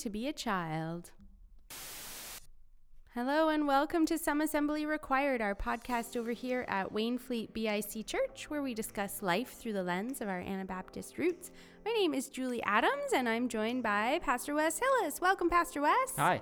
to 0.00 0.08
be 0.08 0.26
a 0.26 0.32
child. 0.32 1.10
Hello 3.14 3.50
and 3.50 3.66
welcome 3.66 4.06
to 4.06 4.16
Some 4.16 4.40
Assembly 4.40 4.86
Required, 4.86 5.42
our 5.42 5.54
podcast 5.54 6.16
over 6.16 6.30
here 6.30 6.64
at 6.68 6.90
Wainfleet 6.90 7.52
BIC 7.52 8.06
Church, 8.06 8.48
where 8.48 8.62
we 8.62 8.72
discuss 8.72 9.20
life 9.20 9.58
through 9.58 9.74
the 9.74 9.82
lens 9.82 10.22
of 10.22 10.28
our 10.28 10.40
Anabaptist 10.40 11.18
roots. 11.18 11.50
My 11.84 11.92
name 11.92 12.14
is 12.14 12.30
Julie 12.30 12.62
Adams, 12.62 13.12
and 13.14 13.28
I'm 13.28 13.46
joined 13.46 13.82
by 13.82 14.20
Pastor 14.22 14.54
Wes 14.54 14.78
Hillis. 14.78 15.20
Welcome, 15.20 15.50
Pastor 15.50 15.82
Wes. 15.82 16.14
Hi. 16.16 16.40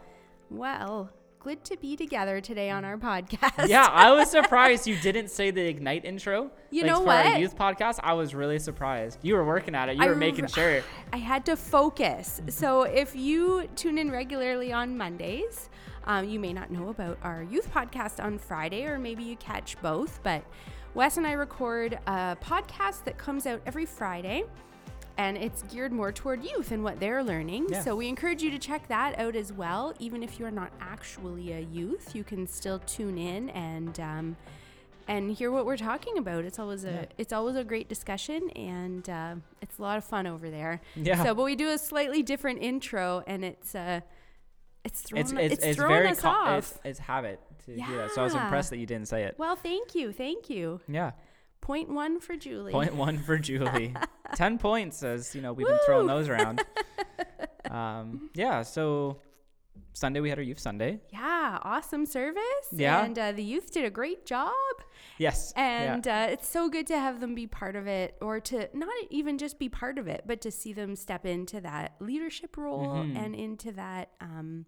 Well, 0.50 1.10
to 1.56 1.76
be 1.76 1.96
together 1.96 2.40
today 2.40 2.70
on 2.70 2.84
our 2.84 2.96
podcast. 2.96 3.68
Yeah, 3.68 3.86
I 3.90 4.12
was 4.12 4.30
surprised 4.38 4.86
you 4.86 4.96
didn't 4.96 5.28
say 5.28 5.50
the 5.50 5.62
Ignite 5.62 6.04
intro. 6.04 6.50
You 6.70 6.82
like, 6.82 6.90
know 6.90 6.98
for 7.00 7.06
what? 7.06 7.26
Our 7.26 7.38
youth 7.38 7.56
podcast. 7.56 8.00
I 8.02 8.12
was 8.12 8.34
really 8.34 8.58
surprised. 8.58 9.18
You 9.22 9.34
were 9.34 9.44
working 9.44 9.74
at 9.74 9.88
it. 9.88 9.96
You 9.96 10.04
I 10.04 10.08
were 10.08 10.14
making 10.14 10.46
sure. 10.46 10.82
I 11.12 11.16
had 11.16 11.44
to 11.46 11.56
focus. 11.56 12.40
So 12.48 12.82
if 12.82 13.16
you 13.16 13.68
tune 13.76 13.98
in 13.98 14.10
regularly 14.10 14.72
on 14.72 14.96
Mondays, 14.96 15.70
um, 16.04 16.28
you 16.28 16.38
may 16.40 16.52
not 16.52 16.70
know 16.70 16.88
about 16.88 17.18
our 17.22 17.42
youth 17.42 17.72
podcast 17.72 18.22
on 18.22 18.38
Friday, 18.38 18.84
or 18.84 18.98
maybe 18.98 19.22
you 19.22 19.36
catch 19.36 19.80
both. 19.82 20.20
But 20.22 20.42
Wes 20.94 21.16
and 21.16 21.26
I 21.26 21.32
record 21.32 21.98
a 22.06 22.36
podcast 22.42 23.04
that 23.04 23.18
comes 23.18 23.46
out 23.46 23.60
every 23.66 23.86
Friday. 23.86 24.44
And 25.18 25.36
it's 25.36 25.62
geared 25.64 25.90
more 25.92 26.12
toward 26.12 26.44
youth 26.44 26.70
and 26.70 26.84
what 26.84 27.00
they're 27.00 27.24
learning. 27.24 27.66
Yeah. 27.70 27.82
So 27.82 27.96
we 27.96 28.06
encourage 28.08 28.40
you 28.40 28.52
to 28.52 28.58
check 28.58 28.86
that 28.86 29.18
out 29.18 29.34
as 29.34 29.52
well. 29.52 29.92
Even 29.98 30.22
if 30.22 30.38
you're 30.38 30.52
not 30.52 30.70
actually 30.80 31.52
a 31.52 31.60
youth, 31.60 32.14
you 32.14 32.22
can 32.22 32.46
still 32.46 32.78
tune 32.86 33.18
in 33.18 33.50
and 33.50 33.98
um, 33.98 34.36
and 35.08 35.32
hear 35.32 35.50
what 35.50 35.66
we're 35.66 35.76
talking 35.76 36.18
about. 36.18 36.44
It's 36.44 36.58
always 36.60 36.84
a 36.84 36.90
Yeah. 36.92 37.04
it's 37.18 37.32
always 37.32 37.56
a 37.56 37.64
great 37.64 37.88
discussion, 37.88 38.48
and 38.50 39.10
uh, 39.10 39.34
it's 39.60 39.78
a 39.78 39.82
lot 39.82 39.98
of 39.98 40.04
fun 40.04 40.26
over 40.28 40.50
there. 40.50 40.80
Yeah. 40.94 41.22
So, 41.24 41.34
but 41.34 41.42
we 41.42 41.56
do 41.56 41.68
a 41.70 41.78
slightly 41.78 42.22
different 42.22 42.62
intro, 42.62 43.24
and 43.26 43.44
it's 43.44 43.74
uh, 43.74 44.00
it's 44.84 45.02
throwing 45.02 45.22
it's 45.22 45.32
it's, 45.32 45.64
it's, 45.64 45.80
it's 45.80 45.80
us 45.80 46.24
off. 46.24 46.78
It's, 46.84 47.00
habit 47.00 47.40
to 47.64 47.74
do 47.74 47.96
that. 47.96 48.12
So 48.12 48.20
I 48.20 48.24
was 48.24 48.34
impressed 48.34 48.70
that 48.70 48.78
you 48.78 48.86
didn't 48.86 49.08
say 49.08 49.24
it. 49.24 49.34
well, 49.36 49.56
thank 49.56 49.94
you, 49.94 50.12
thank 50.12 50.48
you. 50.48 50.80
Yeah. 50.86 51.10
Point 51.60 51.90
one 51.90 52.20
for 52.20 52.36
Julie. 52.36 52.72
Point 52.72 52.94
one 52.94 53.18
for 53.18 53.38
Julie. 53.48 53.94
Ten 54.34 54.58
points, 54.58 55.02
as 55.02 55.34
you 55.34 55.42
know, 55.42 55.52
we've 55.52 55.66
been 55.66 55.78
throwing 55.86 56.06
those 56.06 56.28
around. 56.28 56.64
um, 57.70 58.30
yeah. 58.34 58.62
So 58.62 59.20
Sunday 59.92 60.20
we 60.20 60.28
had 60.28 60.38
our 60.38 60.44
youth 60.44 60.60
Sunday. 60.60 61.00
Yeah, 61.12 61.58
awesome 61.62 62.06
service. 62.06 62.42
Yeah. 62.72 63.04
and 63.04 63.18
uh, 63.18 63.32
the 63.32 63.42
youth 63.42 63.72
did 63.72 63.84
a 63.84 63.90
great 63.90 64.24
job. 64.26 64.52
Yes. 65.18 65.52
yeah. 65.56 65.94
And 65.94 66.06
uh, 66.08 66.26
it's 66.30 66.48
so 66.48 66.68
good 66.68 66.86
to 66.88 66.98
have 66.98 67.20
them 67.20 67.34
be 67.34 67.46
part 67.46 67.74
of 67.76 67.86
it, 67.86 68.16
or 68.20 68.38
to 68.40 68.68
not 68.72 68.88
even 69.10 69.36
just 69.38 69.58
be 69.58 69.68
part 69.68 69.98
of 69.98 70.06
it, 70.06 70.22
but 70.26 70.40
to 70.42 70.50
see 70.50 70.72
them 70.72 70.94
step 70.96 71.26
into 71.26 71.60
that 71.60 71.96
leadership 72.00 72.56
role 72.56 72.94
Mhm. 72.96 73.16
and 73.16 73.34
into 73.34 73.72
that, 73.72 74.10
um, 74.20 74.66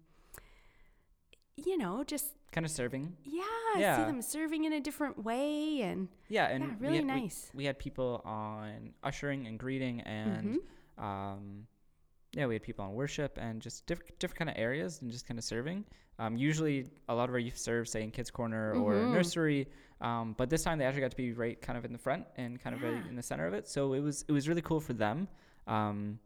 you 1.55 1.77
know, 1.77 2.03
just 2.03 2.33
kind 2.51 2.65
of 2.65 2.71
serving. 2.71 3.15
yeah, 3.23 3.43
I 3.75 3.95
see 3.97 4.03
them 4.11 4.21
serving 4.21 4.65
in 4.65 4.73
a 4.73 4.79
different 4.81 5.23
way, 5.23 5.81
and 5.81 6.07
Yeah, 6.29 6.47
and 6.47 6.63
Yeah, 6.63 6.69
we 6.79 6.85
really 6.87 6.97
had- 6.97 7.07
nice. 7.07 7.49
We, 7.53 7.65
had 7.65 7.79
people 7.79 8.21
on 8.25 8.93
ushering 9.03 9.47
and 9.47 9.57
greeting, 9.57 10.01
and 10.01 10.59
Mm-hmm. 10.99 11.03
um, 11.03 11.67
yeah, 12.33 12.45
we 12.45 12.55
had 12.55 12.63
people 12.63 12.85
on 12.85 12.93
worship 12.93 13.37
and 13.41 13.61
just 13.61 13.85
different 13.85 14.17
different 14.19 14.37
kind 14.39 14.49
of 14.49 14.55
areas 14.57 15.01
and 15.01 15.11
just 15.11 15.25
kind 15.27 15.37
of 15.37 15.43
serving. 15.43 15.85
Um, 16.19 16.37
usually, 16.37 16.87
a 17.09 17.15
lot 17.15 17.29
of 17.29 17.33
our 17.35 17.39
youth 17.39 17.57
serve, 17.57 17.87
say 17.87 18.03
in 18.03 18.11
kids 18.11 18.29
corner 18.31 18.73
or 18.75 18.93
Mhm. 18.93 19.11
nursery, 19.13 19.67
um, 20.01 20.33
but 20.37 20.49
this 20.49 20.63
time 20.63 20.77
they 20.77 20.85
actually 20.85 21.01
got 21.01 21.11
to 21.11 21.17
be 21.17 21.31
right 21.33 21.59
kind 21.61 21.77
of 21.77 21.83
in 21.85 21.91
the 21.93 21.97
front 21.97 22.25
and 22.37 22.59
kind 22.59 22.75
of 22.75 22.81
right 22.83 23.05
in 23.07 23.15
the 23.15 23.23
center 23.23 23.47
of 23.47 23.53
it. 23.53 23.67
So 23.67 23.93
it 23.93 23.99
was 24.01 24.23
it 24.27 24.31
was 24.31 24.47
really 24.47 24.61
cool 24.61 24.79
for 24.79 24.93
them. 24.93 25.27
Um, 25.67 26.19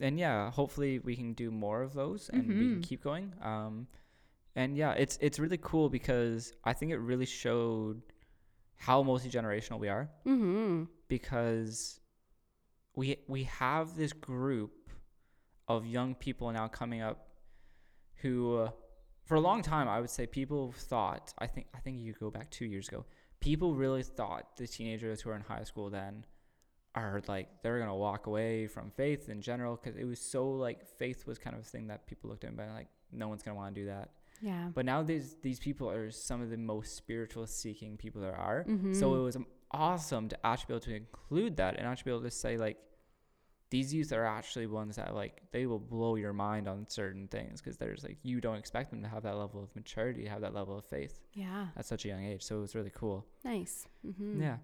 and 0.00 0.18
yeah, 0.18 0.50
hopefully 0.50 0.98
we 0.98 1.14
can 1.16 1.32
do 1.34 1.50
more 1.50 1.82
of 1.82 1.94
those 1.94 2.28
and 2.30 2.46
we 2.48 2.54
can 2.54 2.76
Mhm. 2.78 2.82
keep 2.82 3.02
going. 3.02 3.32
Um, 3.42 3.86
and 4.56 4.76
yeah, 4.76 4.92
it's 4.92 5.18
it's 5.20 5.38
really 5.38 5.58
cool 5.58 5.88
because 5.88 6.52
I 6.64 6.72
think 6.72 6.92
it 6.92 6.98
really 6.98 7.26
showed 7.26 8.02
how 8.76 9.02
multi 9.02 9.28
generational 9.30 9.78
we 9.78 9.88
are 9.88 10.08
mm-hmm. 10.26 10.84
because 11.08 12.00
we 12.96 13.18
we 13.28 13.44
have 13.44 13.96
this 13.96 14.12
group 14.12 14.72
of 15.68 15.86
young 15.86 16.14
people 16.14 16.50
now 16.50 16.66
coming 16.66 17.02
up 17.02 17.28
who 18.22 18.56
uh, 18.56 18.70
for 19.24 19.36
a 19.36 19.40
long 19.40 19.62
time 19.62 19.86
I 19.86 20.00
would 20.00 20.10
say 20.10 20.26
people 20.26 20.72
thought 20.72 21.32
I 21.38 21.46
think 21.46 21.66
I 21.74 21.78
think 21.78 22.00
you 22.00 22.14
go 22.18 22.30
back 22.30 22.50
2 22.50 22.64
years 22.64 22.88
ago 22.88 23.04
people 23.38 23.74
really 23.74 24.02
thought 24.02 24.56
the 24.56 24.66
teenagers 24.66 25.20
who 25.20 25.30
are 25.30 25.36
in 25.36 25.42
high 25.42 25.64
school 25.64 25.90
then 25.90 26.24
are 26.94 27.22
like 27.28 27.48
they're 27.62 27.78
going 27.78 27.88
to 27.88 27.94
walk 27.94 28.26
away 28.26 28.66
from 28.66 28.90
faith 28.90 29.28
in 29.28 29.40
general 29.40 29.76
cuz 29.76 29.94
it 29.94 30.04
was 30.04 30.20
so 30.20 30.50
like 30.50 30.86
faith 30.86 31.26
was 31.26 31.38
kind 31.38 31.54
of 31.54 31.62
a 31.62 31.64
thing 31.64 31.86
that 31.86 32.06
people 32.06 32.30
looked 32.30 32.44
at 32.44 32.50
and 32.50 32.74
like 32.74 32.88
no 33.12 33.28
one's 33.28 33.42
going 33.42 33.54
to 33.54 33.60
want 33.60 33.74
to 33.74 33.80
do 33.80 33.86
that 33.86 34.10
yeah, 34.40 34.68
but 34.74 34.84
now 34.84 35.02
these 35.02 35.36
these 35.42 35.58
people 35.60 35.90
are 35.90 36.10
some 36.10 36.40
of 36.42 36.50
the 36.50 36.56
most 36.56 36.96
spiritual 36.96 37.46
seeking 37.46 37.96
people 37.96 38.20
there 38.22 38.36
are. 38.36 38.64
So 38.66 38.72
Mhm. 39.12 39.18
it 39.18 39.22
was 39.22 39.36
awesome 39.70 40.28
to 40.28 40.46
actually 40.46 40.66
be 40.68 40.74
able 40.74 40.80
to 40.84 40.94
include 40.96 41.56
that 41.58 41.76
and 41.76 41.86
actually 41.86 42.10
be 42.10 42.14
able 42.16 42.22
to 42.24 42.30
say 42.30 42.56
like 42.56 42.78
these 43.70 43.94
youth 43.94 44.12
are 44.12 44.24
actually 44.24 44.66
ones 44.66 44.96
that 44.96 45.14
like 45.14 45.42
they 45.52 45.64
will 45.64 45.78
blow 45.78 46.16
your 46.16 46.32
mind 46.32 46.66
on 46.66 46.88
certain 46.88 47.28
things 47.28 47.60
because 47.60 47.76
there's 47.76 48.02
like 48.02 48.18
you 48.24 48.40
don't 48.40 48.56
expect 48.56 48.90
them 48.90 49.00
to 49.02 49.08
have 49.08 49.22
that 49.22 49.36
level 49.36 49.62
of 49.62 49.74
maturity, 49.76 50.26
have 50.26 50.40
that 50.40 50.52
level 50.54 50.76
of 50.76 50.84
faith 50.84 51.20
yeah, 51.34 51.68
at 51.76 51.84
such 51.86 52.04
a 52.04 52.08
young 52.08 52.24
age. 52.24 52.42
So 52.42 52.58
it 52.58 52.60
was 52.60 52.74
really 52.74 52.90
cool. 52.92 53.26
nice. 53.44 53.86
Mm-hmm. 54.04 54.42
Yeah. 54.42 54.56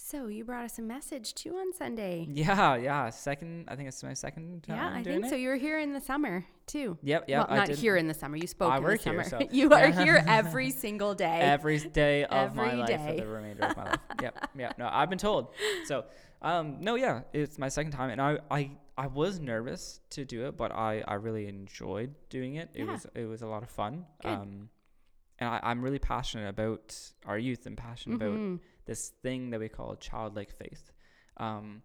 So 0.00 0.28
you 0.28 0.44
brought 0.44 0.64
us 0.64 0.78
a 0.78 0.82
message 0.82 1.34
too 1.34 1.56
on 1.56 1.72
Sunday. 1.72 2.26
Yeah, 2.30 2.76
yeah. 2.76 3.10
Second, 3.10 3.64
I 3.68 3.74
think 3.74 3.88
it's 3.88 4.02
my 4.02 4.14
second 4.14 4.62
time. 4.62 4.76
Yeah, 4.76 4.92
I 5.00 5.02
think 5.02 5.26
so. 5.26 5.34
You 5.34 5.48
were 5.48 5.56
here 5.56 5.78
in 5.80 5.92
the 5.92 6.00
summer 6.00 6.46
too. 6.68 6.98
Yep, 7.02 7.24
yep. 7.28 7.48
well, 7.48 7.56
not 7.56 7.68
here 7.70 7.96
in 7.96 8.06
the 8.06 8.14
summer. 8.14 8.36
You 8.36 8.46
spoke 8.46 8.72
I 8.72 8.76
in 8.76 8.82
work 8.84 9.02
the 9.02 9.10
here, 9.10 9.24
summer. 9.24 9.42
so- 9.42 9.48
you 9.52 9.72
are 9.72 9.88
here 9.90 10.22
every 10.28 10.70
single 10.70 11.14
day. 11.14 11.40
every 11.40 11.78
day 11.78 12.24
of 12.24 12.54
my 12.54 12.66
Every 12.72 12.78
life 12.96 13.06
for 13.06 13.14
the 13.14 13.26
remainder 13.26 13.64
of 13.66 13.76
my 13.76 13.84
life. 13.84 13.96
Yep, 14.22 14.50
yeah. 14.56 14.72
No, 14.78 14.88
I've 14.92 15.08
been 15.10 15.18
told. 15.18 15.54
So, 15.86 16.04
um, 16.42 16.76
no, 16.80 16.94
yeah, 16.94 17.22
it's 17.32 17.58
my 17.58 17.68
second 17.68 17.92
time, 17.92 18.10
and 18.10 18.20
I, 18.20 18.38
I, 18.50 18.70
I 18.96 19.06
was 19.08 19.38
nervous 19.40 20.00
to 20.10 20.24
do 20.24 20.46
it, 20.46 20.56
but 20.56 20.72
I, 20.72 21.02
I 21.06 21.14
really 21.14 21.46
enjoyed 21.48 22.14
doing 22.30 22.56
it. 22.56 22.70
It 22.74 22.84
Yeah. 22.84 22.92
was, 22.92 23.06
it 23.14 23.24
was 23.26 23.42
a 23.42 23.46
lot 23.46 23.62
of 23.62 23.70
fun. 23.70 24.04
Good. 24.22 24.28
Um, 24.32 24.68
and 25.38 25.48
I, 25.48 25.60
I'm 25.62 25.82
really 25.82 26.00
passionate 26.00 26.48
about 26.48 26.96
our 27.26 27.38
youth 27.38 27.66
and 27.66 27.76
passionate 27.76 28.16
about 28.16 28.32
Mhm. 28.36 28.58
this 28.86 29.10
thing 29.22 29.50
that 29.50 29.60
we 29.60 29.68
call 29.68 29.94
childlike 29.96 30.50
faith. 30.50 30.90
Um, 31.36 31.82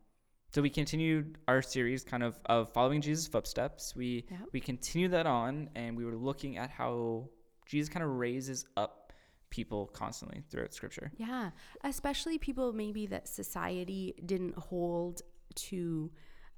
so 0.54 0.62
we 0.62 0.70
continued 0.70 1.38
our 1.48 1.62
series 1.62 2.04
kind 2.04 2.22
of 2.24 2.40
of 2.46 2.72
following 2.74 3.02
Jesus' 3.02 3.28
footsteps. 3.28 3.96
We 3.96 4.26
Yep. 4.30 4.40
we 4.54 4.60
continued 4.60 5.12
that 5.12 5.26
on 5.26 5.70
and 5.76 5.98
we 5.98 6.06
were 6.06 6.16
looking 6.16 6.58
at 6.58 6.70
how 6.70 7.30
Jesus 7.66 7.90
kind 7.90 8.04
of 8.04 8.12
raises 8.12 8.66
up 8.78 9.14
people 9.50 9.88
constantly 9.88 10.44
throughout 10.50 10.74
scripture. 10.74 11.12
Yeah, 11.18 11.52
especially 11.84 12.38
people 12.38 12.74
maybe 12.74 13.08
that 13.08 13.28
society 13.28 14.16
didn't 14.26 14.56
hold 14.58 15.22
to 15.56 16.12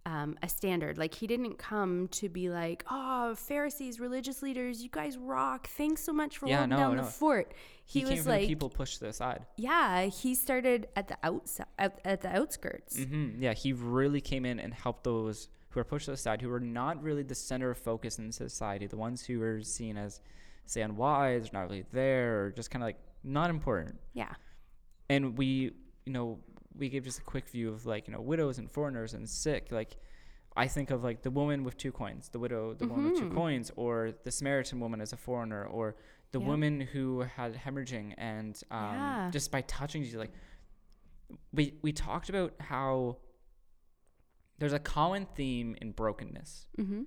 um, 0.05 0.37
a 0.43 0.49
standard. 0.49 0.97
Like 0.97 1.13
he 1.13 1.27
didn't 1.27 1.57
come 1.57 2.07
to 2.09 2.29
be 2.29 2.49
like, 2.49 2.83
"Oh, 2.89 3.35
Pharisees, 3.35 3.99
religious 3.99 4.41
leaders, 4.41 4.81
you 4.83 4.89
guys 4.89 5.17
rock. 5.17 5.67
Thanks 5.67 6.03
so 6.03 6.13
much 6.13 6.37
for 6.37 6.47
Yeah, 6.47 6.57
holding 6.57 6.69
no, 6.71 6.77
down 6.77 6.95
no. 6.97 7.03
the 7.03 7.09
fort." 7.09 7.53
He, 7.87 8.01
came 8.01 8.09
was 8.09 8.25
like, 8.27 8.41
the 8.41 8.47
people 8.47 8.69
pushed 8.69 8.99
to 8.99 9.05
the 9.05 9.13
side. 9.13 9.45
"Yeah." 9.57 10.05
He 10.05 10.35
started 10.35 10.87
at 10.95 11.07
the 11.07 11.17
outside, 11.23 11.67
at, 11.79 11.99
at 12.05 12.21
the 12.21 12.35
outskirts. 12.35 12.97
hmm 12.97 13.31
Yeah, 13.39 13.53
he 13.53 13.73
really 13.73 14.21
came 14.21 14.45
in 14.45 14.59
and 14.59 14.73
helped 14.73 15.03
those 15.03 15.49
who 15.69 15.79
are 15.79 15.83
pushed 15.83 16.05
to 16.05 16.11
the 16.11 16.17
side, 16.17 16.41
who 16.41 16.49
were 16.49 16.59
not 16.59 17.01
really 17.03 17.23
the 17.23 17.35
center 17.35 17.69
of 17.71 17.77
focus 17.77 18.17
in 18.19 18.31
society, 18.31 18.87
the 18.87 18.97
ones 18.97 19.25
who 19.25 19.39
were 19.39 19.61
seen 19.61 19.97
as, 19.97 20.21
say, 20.65 20.81
unwise, 20.81 21.51
not 21.51 21.63
really 21.63 21.83
there, 21.91 22.45
or 22.45 22.51
just 22.51 22.71
kind 22.71 22.81
of 22.83 22.87
like 22.87 22.97
not 23.23 23.49
important. 23.49 23.99
Yeah, 24.13 24.33
and 25.09 25.37
we 25.37 25.71
you 26.05 26.13
know 26.13 26.39
we 26.77 26.89
gave 26.89 27.03
just 27.03 27.19
a 27.19 27.23
quick 27.23 27.47
view 27.49 27.69
of 27.71 27.85
like 27.85 28.07
you 28.07 28.13
know 28.13 28.21
widows 28.21 28.57
and 28.59 28.69
foreigners 28.69 29.13
and 29.13 29.27
sick 29.29 29.71
like 29.71 29.97
i 30.57 30.67
think 30.67 30.89
of 30.91 31.03
like 31.03 31.21
the 31.21 31.31
woman 31.31 31.63
with 31.63 31.77
two 31.77 31.91
coins 31.91 32.29
the 32.29 32.39
widow 32.39 32.73
the 32.73 32.87
woman 32.87 33.05
with 33.11 33.19
two 33.19 33.29
Mhm. 33.29 33.33
coins 33.35 33.71
or 33.75 34.11
the 34.23 34.31
samaritan 34.31 34.79
woman 34.79 34.99
as 35.01 35.13
a 35.13 35.17
foreigner 35.17 35.65
or 35.65 35.95
the 36.31 36.39
Yep. 36.39 36.47
woman 36.47 36.81
who 36.81 37.21
had 37.21 37.55
hemorrhaging 37.55 38.13
and 38.17 38.61
um, 38.71 38.95
Yeah. 38.95 39.29
just 39.31 39.51
by 39.51 39.61
touching 39.61 40.03
Jesus, 40.03 40.19
like 40.19 40.33
we 41.53 41.73
we 41.81 41.91
talked 41.91 42.29
about 42.29 42.53
how 42.59 43.17
there's 44.57 44.73
a 44.73 44.79
common 44.79 45.25
theme 45.35 45.75
in 45.81 45.91
brokenness 45.91 46.67
mm-hmm. 46.77 47.03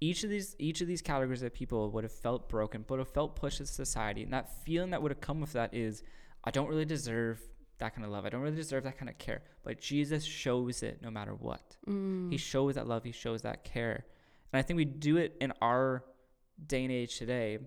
each 0.00 0.24
of 0.24 0.30
these 0.30 0.56
each 0.58 0.80
of 0.80 0.86
these 0.88 1.02
categories 1.02 1.42
of 1.42 1.52
people 1.52 1.90
would 1.90 2.04
have 2.04 2.12
felt 2.12 2.48
broken, 2.48 2.84
but 2.86 2.98
have 2.98 3.08
felt 3.12 3.36
pushed 3.36 3.58
to 3.58 3.66
society, 3.66 4.22
and 4.22 4.32
that 4.32 4.48
feeling 4.64 4.90
that 4.90 5.02
would 5.02 5.10
have 5.10 5.20
come 5.20 5.40
with 5.40 5.52
that 5.52 5.74
is, 5.74 6.02
I 6.44 6.50
don't 6.50 6.68
really 6.68 6.86
deserve 6.86 7.38
that 7.80 7.94
kind 7.94 8.04
of 8.04 8.10
love. 8.12 8.24
I 8.24 8.28
don't 8.30 8.40
really 8.40 8.56
deserve 8.56 8.84
that 8.84 8.96
kind 8.98 9.08
of 9.08 9.18
care. 9.18 9.42
But 9.64 9.80
Jesus 9.80 10.24
shows 10.24 10.82
it 10.82 11.02
no 11.02 11.10
matter 11.10 11.34
what. 11.34 11.76
Mm. 11.86 12.30
He 12.30 12.38
shows 12.38 12.76
that 12.76 12.86
love. 12.86 13.04
He 13.04 13.12
shows 13.12 13.42
that 13.42 13.64
care, 13.64 14.06
and 14.52 14.58
I 14.58 14.62
think 14.62 14.76
we 14.76 14.84
do 14.84 15.16
it 15.18 15.36
in 15.40 15.52
our 15.60 16.04
day 16.66 16.82
and 16.84 16.92
age 16.92 17.18
today, 17.18 17.58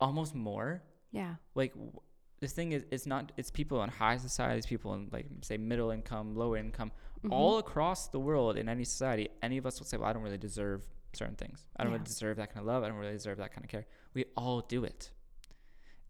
almost 0.00 0.34
more. 0.34 0.82
yeah, 1.12 1.36
Like 1.54 1.72
this 2.40 2.52
thing 2.52 2.72
is 2.72 2.84
it's 2.90 3.06
not 3.06 3.32
it's 3.38 3.50
people 3.50 3.82
in 3.82 3.88
high 3.88 4.16
society, 4.18 4.60
people 4.68 4.92
in 4.94 5.08
like 5.12 5.26
say 5.42 5.56
middle 5.56 5.90
income, 5.90 6.34
lower 6.36 6.56
income, 6.58 6.92
Mhm. 7.24 7.32
all 7.32 7.56
across 7.58 8.08
the 8.08 8.20
world 8.20 8.56
in 8.58 8.68
any 8.68 8.84
society. 8.84 9.28
Any 9.42 9.56
of 9.56 9.64
us 9.66 9.78
will 9.80 9.86
say, 9.86 9.96
"Well, 9.96 10.08
I 10.08 10.12
don't 10.12 10.22
really 10.22 10.36
deserve 10.38 10.86
certain 11.14 11.36
things. 11.36 11.66
I 11.76 11.82
don't 11.84 11.92
Yeah. 11.92 11.98
really 11.98 12.04
deserve 12.14 12.36
that 12.36 12.48
kind 12.52 12.60
of 12.60 12.66
love. 12.66 12.84
I 12.84 12.88
don't 12.88 12.98
really 12.98 13.14
deserve 13.14 13.38
that 13.38 13.52
kind 13.52 13.64
of 13.64 13.70
care." 13.70 13.86
We 14.12 14.24
all 14.36 14.60
do 14.60 14.84
it, 14.84 15.10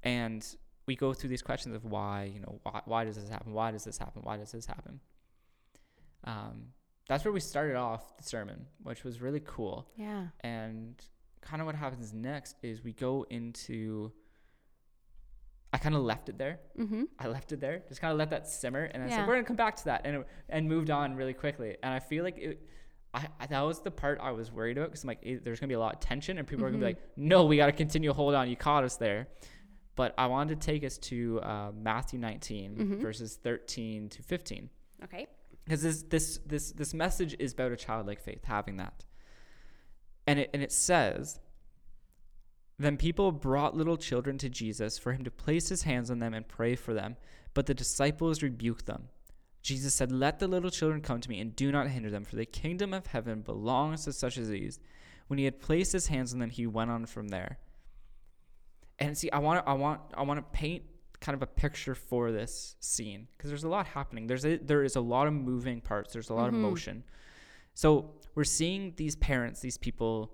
and 0.02 0.42
we 0.86 0.96
go 0.96 1.12
through 1.12 1.30
these 1.30 1.42
questions 1.42 1.74
of 1.74 1.84
why, 1.84 2.30
you 2.32 2.40
know, 2.40 2.60
why, 2.62 2.80
why 2.84 3.04
does 3.04 3.16
this 3.16 3.28
happen? 3.28 3.52
Why 3.52 3.70
does 3.70 3.84
this 3.84 3.98
happen? 3.98 4.22
Why 4.22 4.36
does 4.36 4.52
this 4.52 4.66
happen? 4.66 5.00
Um, 6.24 6.68
that's 7.08 7.24
where 7.24 7.32
we 7.32 7.40
started 7.40 7.76
off 7.76 8.16
the 8.16 8.22
sermon, 8.22 8.66
which 8.82 9.04
was 9.04 9.20
really 9.20 9.42
cool. 9.44 9.88
Yeah. 9.96 10.26
And 10.40 10.94
kind 11.40 11.60
of 11.62 11.66
what 11.66 11.74
happens 11.76 12.12
next 12.12 12.56
is 12.62 12.82
we 12.82 12.92
go 12.92 13.26
into. 13.30 14.12
I 15.72 15.78
kind 15.78 15.94
of 15.94 16.02
left 16.02 16.28
it 16.28 16.38
there. 16.38 16.60
Mm-hmm. 16.78 17.04
I 17.18 17.28
left 17.28 17.52
it 17.52 17.60
there, 17.60 17.82
just 17.88 18.00
kind 18.00 18.10
of 18.12 18.18
let 18.18 18.30
that 18.30 18.46
simmer, 18.48 18.84
and 18.84 19.02
I 19.02 19.08
Yeah. 19.08 19.16
said 19.16 19.28
we're 19.28 19.34
gonna 19.34 19.46
come 19.46 19.56
back 19.56 19.76
to 19.76 19.84
that, 19.86 20.02
and 20.04 20.16
it, 20.18 20.26
and 20.48 20.68
moved 20.68 20.90
on 20.90 21.14
really 21.16 21.34
quickly. 21.34 21.76
And 21.82 21.92
I 21.92 21.98
feel 21.98 22.24
like 22.24 22.38
it, 22.38 22.62
I, 23.12 23.26
I 23.40 23.46
that 23.46 23.60
was 23.60 23.82
the 23.82 23.90
part 23.90 24.18
I 24.22 24.30
was 24.30 24.50
worried 24.50 24.78
about 24.78 24.90
because 24.90 25.04
I'm 25.04 25.08
like, 25.08 25.20
there's 25.44 25.60
gonna 25.60 25.68
be 25.68 25.74
a 25.74 25.78
lot 25.80 25.94
of 25.94 26.00
tension, 26.00 26.38
and 26.38 26.46
people 26.46 26.64
are 26.64 26.68
gonna 26.70 26.78
be 26.78 26.92
Mhm. 26.92 26.96
like, 26.96 27.02
no, 27.16 27.44
we 27.44 27.56
gotta 27.58 27.72
continue. 27.72 28.12
Hold 28.12 28.34
on, 28.34 28.48
you 28.48 28.56
caught 28.56 28.84
us 28.84 28.96
there. 28.96 29.28
But 29.96 30.14
I 30.16 30.26
wanted 30.26 30.60
to 30.60 30.66
take 30.66 30.84
us 30.84 30.98
to 30.98 31.40
uh, 31.42 31.72
Matthew 31.74 32.18
19 32.18 32.76
Mhm. 32.76 33.00
verses 33.00 33.36
13 33.42 34.08
to 34.10 34.22
15 34.22 34.70
Okay. 35.04 35.26
because 35.64 35.82
this 35.82 36.02
this 36.04 36.38
this 36.46 36.72
this 36.72 36.94
message 36.94 37.34
is 37.38 37.52
about 37.54 37.72
a 37.72 37.76
childlike 37.76 38.20
faith 38.20 38.44
having 38.44 38.76
that. 38.76 39.04
And 40.26 40.38
it 40.38 40.50
and 40.54 40.62
it 40.62 40.70
says 40.72 41.40
then 42.78 42.98
people 42.98 43.32
brought 43.32 43.74
little 43.74 43.96
children 43.96 44.36
to 44.38 44.50
Jesus 44.50 44.98
for 44.98 45.12
him 45.14 45.24
to 45.24 45.30
place 45.30 45.70
his 45.70 45.82
hands 45.84 46.10
on 46.10 46.18
them 46.18 46.34
and 46.34 46.46
pray 46.46 46.76
for 46.76 46.92
them 46.94 47.16
but 47.54 47.64
the 47.66 47.74
disciples 47.74 48.42
rebuked 48.42 48.84
them. 48.86 49.08
Jesus 49.62 49.94
said 49.94 50.12
let 50.12 50.38
the 50.38 50.46
little 50.46 50.70
children 50.70 51.00
come 51.00 51.20
to 51.22 51.28
me 51.30 51.40
and 51.40 51.56
do 51.56 51.72
not 51.72 51.88
hinder 51.88 52.10
them 52.10 52.24
for 52.24 52.36
the 52.36 52.44
kingdom 52.44 52.92
of 52.92 53.06
heaven 53.06 53.40
belongs 53.40 54.04
to 54.04 54.12
such 54.12 54.36
as 54.36 54.48
these 54.50 54.78
when 55.28 55.38
he 55.38 55.46
had 55.46 55.58
placed 55.58 55.92
his 55.92 56.08
hands 56.08 56.32
on 56.34 56.38
them 56.38 56.50
he 56.50 56.66
went 56.66 56.90
on 56.90 57.06
from 57.06 57.28
there 57.28 57.58
and 58.98 59.16
see 59.16 59.30
i 59.30 59.38
want 59.38 59.64
to 59.64 59.68
i 59.70 59.72
want 59.72 60.00
i 60.16 60.22
want 60.22 60.38
to 60.38 60.58
paint 60.58 60.82
kind 61.20 61.34
of 61.34 61.42
a 61.42 61.46
picture 61.46 61.94
for 61.94 62.30
this 62.32 62.76
scene 62.80 63.26
because 63.36 63.48
there's 63.50 63.64
a 63.64 63.68
lot 63.68 63.86
happening 63.86 64.26
there's 64.26 64.44
a, 64.44 64.56
there 64.58 64.82
is 64.84 64.96
a 64.96 65.00
lot 65.00 65.26
of 65.26 65.32
moving 65.32 65.80
parts 65.80 66.12
there's 66.12 66.30
a 66.30 66.34
lot 66.34 66.44
Mhm. 66.50 66.54
of 66.54 66.60
motion 66.60 67.04
so 67.74 68.10
we're 68.34 68.44
seeing 68.44 68.92
these 68.96 69.16
parents 69.16 69.60
these 69.60 69.78
people 69.78 70.32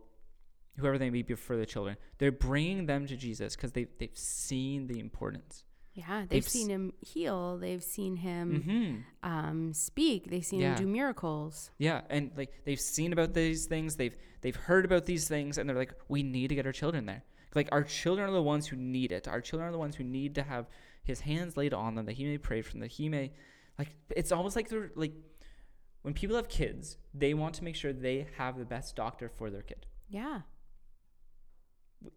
whoever 0.79 0.99
they 0.99 1.11
may 1.11 1.23
be 1.23 1.35
for 1.35 1.57
the 1.57 1.67
children 1.67 1.97
they're 2.19 2.33
bringing 2.33 2.87
them 2.87 3.07
to 3.07 3.17
jesus 3.17 3.55
because 3.57 3.73
they, 3.73 3.87
they've 3.99 4.17
seen 4.17 4.87
the 4.87 4.99
importance 4.99 5.65
Yeah. 5.95 6.21
They've, 6.21 6.29
They've 6.31 6.47
s- 6.47 6.53
seen 6.53 6.69
him 6.71 6.93
heal. 7.01 7.59
They've 7.59 7.83
seen 7.85 8.17
him 8.17 8.47
mm-hmm. 8.57 9.31
um, 9.31 9.75
speak. 9.75 10.31
They've 10.31 10.45
seen 10.53 10.61
Yeah. 10.61 10.71
him 10.73 10.79
do 10.85 10.87
miracles. 10.87 11.71
yeah 11.79 12.01
and 12.09 12.31
like 12.37 12.53
they've 12.65 12.81
seen 12.81 13.13
about 13.13 13.35
these 13.35 13.67
things 13.67 13.97
they've 13.97 14.17
they've 14.41 14.57
heard 14.57 14.85
about 14.87 15.05
these 15.05 15.29
things 15.29 15.59
and 15.59 15.69
they're 15.69 15.77
like 15.85 15.95
we 16.09 16.23
need 16.23 16.49
to 16.49 16.55
get 16.55 16.65
our 16.67 16.73
children 16.73 17.05
there 17.07 17.23
like 17.55 17.69
our 17.73 17.83
children 17.83 18.29
are 18.29 18.33
the 18.33 18.43
ones 18.43 18.67
who 18.67 18.77
need 18.77 19.13
it 19.13 19.29
our 19.29 19.41
children 19.41 19.69
are 19.69 19.73
the 19.73 19.79
ones 19.79 19.97
who 19.97 20.05
need 20.05 20.35
to 20.35 20.43
have 20.43 20.67
his 21.05 21.21
hands 21.21 21.57
laid 21.57 21.75
on 21.75 21.95
them 21.95 22.07
that 22.07 22.13
he 22.13 22.25
may 22.25 22.39
pray 22.39 22.63
for 22.63 22.73
them 22.73 22.81
that 22.81 22.93
he 22.93 23.09
may 23.09 23.33
like 23.79 23.95
it's 24.11 24.33
almost 24.33 24.57
like 24.57 24.69
they're 24.69 24.91
like 24.95 25.13
when 26.03 26.15
people 26.15 26.37
have 26.37 26.49
kids 26.49 26.97
they 27.15 27.35
want 27.35 27.55
to 27.55 27.65
make 27.65 27.77
sure 27.77 27.93
they 27.93 28.27
have 28.37 28.59
the 28.59 28.65
best 28.65 28.97
doctor 28.97 29.29
for 29.29 29.51
their 29.51 29.63
kid 29.63 29.87
Yeah. 30.09 30.41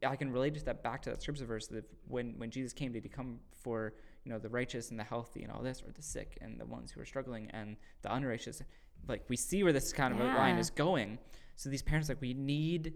I 0.05 0.15
can 0.15 0.31
relate 0.31 0.55
to 0.55 0.65
that 0.65 0.81
back 0.81 1.03
to 1.03 1.11
that 1.11 1.21
scripture 1.21 1.45
verse 1.45 1.67
that 1.67 1.85
when 2.07 2.33
when 2.37 2.49
Jesus 2.49 2.73
came, 2.73 2.91
did 2.91 3.03
he 3.03 3.09
come 3.09 3.39
for 3.53 3.93
you 4.23 4.31
know 4.31 4.39
the 4.39 4.49
righteous 4.49 4.89
and 4.89 4.99
the 4.99 5.03
healthy 5.03 5.43
and 5.43 5.51
all 5.51 5.61
this, 5.61 5.83
or 5.85 5.91
the 5.91 6.01
sick 6.01 6.37
and 6.41 6.59
the 6.59 6.65
ones 6.65 6.91
who 6.91 6.99
are 7.01 7.05
struggling 7.05 7.49
and 7.51 7.77
the 8.01 8.11
unrighteous? 8.11 8.63
Like 9.07 9.23
we 9.29 9.35
see 9.35 9.63
where 9.63 9.73
this 9.73 9.93
kind 9.93 10.11
of 10.13 10.19
a 10.19 10.23
line 10.23 10.57
is 10.57 10.71
going. 10.71 11.19
So 11.55 11.69
these 11.69 11.83
parents 11.83 12.09
like 12.09 12.19
we 12.19 12.33
need 12.33 12.93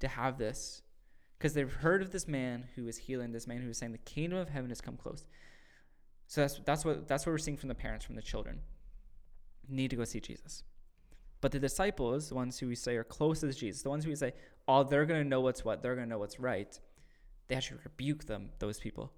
to 0.00 0.08
have 0.08 0.36
this 0.36 0.82
because 1.42 1.54
they've 1.54 1.72
heard 1.72 2.02
of 2.02 2.12
this 2.12 2.28
man 2.28 2.68
who 2.76 2.86
is 2.86 2.96
healing, 2.96 3.32
this 3.32 3.48
man 3.48 3.60
who 3.60 3.68
is 3.68 3.76
saying 3.76 3.90
the 3.90 3.98
kingdom 3.98 4.38
of 4.38 4.48
heaven 4.48 4.70
has 4.70 4.80
come 4.80 4.96
close. 4.96 5.26
So 6.28 6.40
that's 6.42 6.60
that's 6.64 6.84
what 6.84 7.08
that's 7.08 7.26
what 7.26 7.32
we're 7.32 7.38
seeing 7.38 7.56
from 7.56 7.68
the 7.68 7.74
parents, 7.74 8.04
from 8.04 8.14
the 8.14 8.22
children. 8.22 8.60
Need 9.68 9.90
to 9.90 9.96
go 9.96 10.04
see 10.04 10.20
Jesus. 10.20 10.62
But 11.40 11.50
the 11.50 11.58
disciples, 11.58 12.28
the 12.28 12.36
ones 12.36 12.60
who 12.60 12.68
we 12.68 12.76
say 12.76 12.94
are 12.94 13.02
closest 13.02 13.58
to 13.58 13.58
Jesus, 13.58 13.82
the 13.82 13.88
ones 13.88 14.04
who 14.04 14.10
we 14.10 14.14
say, 14.14 14.34
oh, 14.68 14.84
they're 14.84 15.04
going 15.04 15.20
to 15.20 15.28
know 15.28 15.40
what's 15.40 15.64
what, 15.64 15.82
they're 15.82 15.96
going 15.96 16.06
to 16.06 16.10
know 16.10 16.20
what's 16.20 16.38
right, 16.38 16.78
they 17.48 17.56
actually 17.56 17.80
rebuke 17.82 18.26
them, 18.26 18.50
those 18.60 18.78
people. 18.78 19.12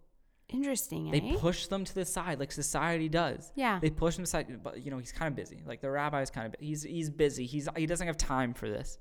Interesting, 0.48 1.10
They 1.10 1.20
eh? 1.20 1.36
push 1.38 1.66
them 1.66 1.84
to 1.84 1.94
the 1.94 2.06
side 2.06 2.40
like 2.40 2.52
society 2.52 3.10
does. 3.10 3.52
yeah. 3.54 3.78
They 3.80 3.90
push 3.90 4.14
them 4.14 4.24
aside, 4.24 4.62
but 4.62 4.82
you 4.82 4.90
know, 4.90 4.96
he's 4.98 5.12
kind 5.12 5.28
of 5.30 5.36
busy. 5.36 5.62
Like 5.66 5.82
the 5.82 5.90
rabbi 5.90 6.22
is 6.22 6.30
kind 6.30 6.46
of 6.46 6.54
he's 6.58 6.84
he's 6.84 7.10
busy. 7.10 7.44
He's 7.44 7.68
he 7.76 7.84
doesn't 7.84 8.06
have 8.06 8.16
time 8.16 8.54
for 8.54 8.70
this. 8.70 8.98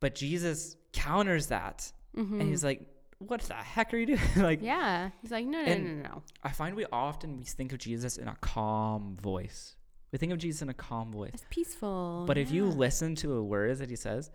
But 0.00 0.14
Jesus 0.14 0.76
counters 0.92 1.48
that 1.48 1.92
mm-hmm. 2.16 2.40
and 2.40 2.48
he's 2.48 2.64
like, 2.64 2.80
"What 3.18 3.40
the 3.42 3.54
heck 3.54 3.92
are 3.94 3.98
you 3.98 4.06
doing?" 4.06 4.20
like 4.36 4.62
yeah. 4.62 5.10
He's 5.22 5.30
like, 5.30 5.46
no, 5.46 5.62
no, 5.62 5.74
no, 5.74 5.78
no, 5.78 6.02
no. 6.02 6.22
I 6.42 6.50
find 6.50 6.74
we 6.74 6.86
often 6.92 7.36
we 7.38 7.44
think 7.44 7.72
of 7.72 7.78
Jesus 7.78 8.16
in 8.16 8.28
a 8.28 8.36
calm 8.40 9.16
voice. 9.20 9.76
We 10.12 10.18
think 10.18 10.32
of 10.32 10.38
Jesus 10.38 10.62
in 10.62 10.68
a 10.68 10.74
calm 10.74 11.12
voice. 11.12 11.30
It's 11.34 11.44
peaceful. 11.50 12.24
But 12.26 12.36
if 12.38 12.50
you 12.50 12.64
listen 12.66 13.14
to 13.16 13.28
the 13.28 13.42
words 13.42 13.78
that 13.78 13.90
he 13.90 13.96
says, 13.96 14.30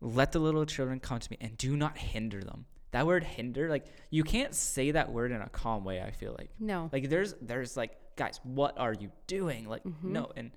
let 0.00 0.30
the 0.32 0.38
little 0.38 0.64
children 0.66 1.00
come 1.00 1.18
to 1.18 1.30
me 1.30 1.36
and 1.40 1.56
do 1.58 1.76
not 1.76 1.98
hinder 1.98 2.40
them. 2.42 2.66
That 2.92 3.06
word 3.06 3.24
hinder, 3.24 3.68
like 3.68 3.86
you 4.10 4.22
can't 4.22 4.54
say 4.54 4.92
that 4.92 5.10
word 5.12 5.32
in 5.32 5.40
a 5.40 5.48
calm 5.48 5.84
way, 5.84 6.00
I 6.00 6.12
feel 6.12 6.34
like. 6.38 6.50
no. 6.60 6.88
Like 6.92 7.08
there's 7.10 7.34
there's 7.40 7.76
like, 7.76 7.96
guys, 8.16 8.38
what 8.44 8.78
are 8.78 8.92
you 8.94 9.10
doing? 9.26 9.68
Like, 9.68 9.82
Mhm. 9.82 10.04
no. 10.04 10.30
And 10.36 10.52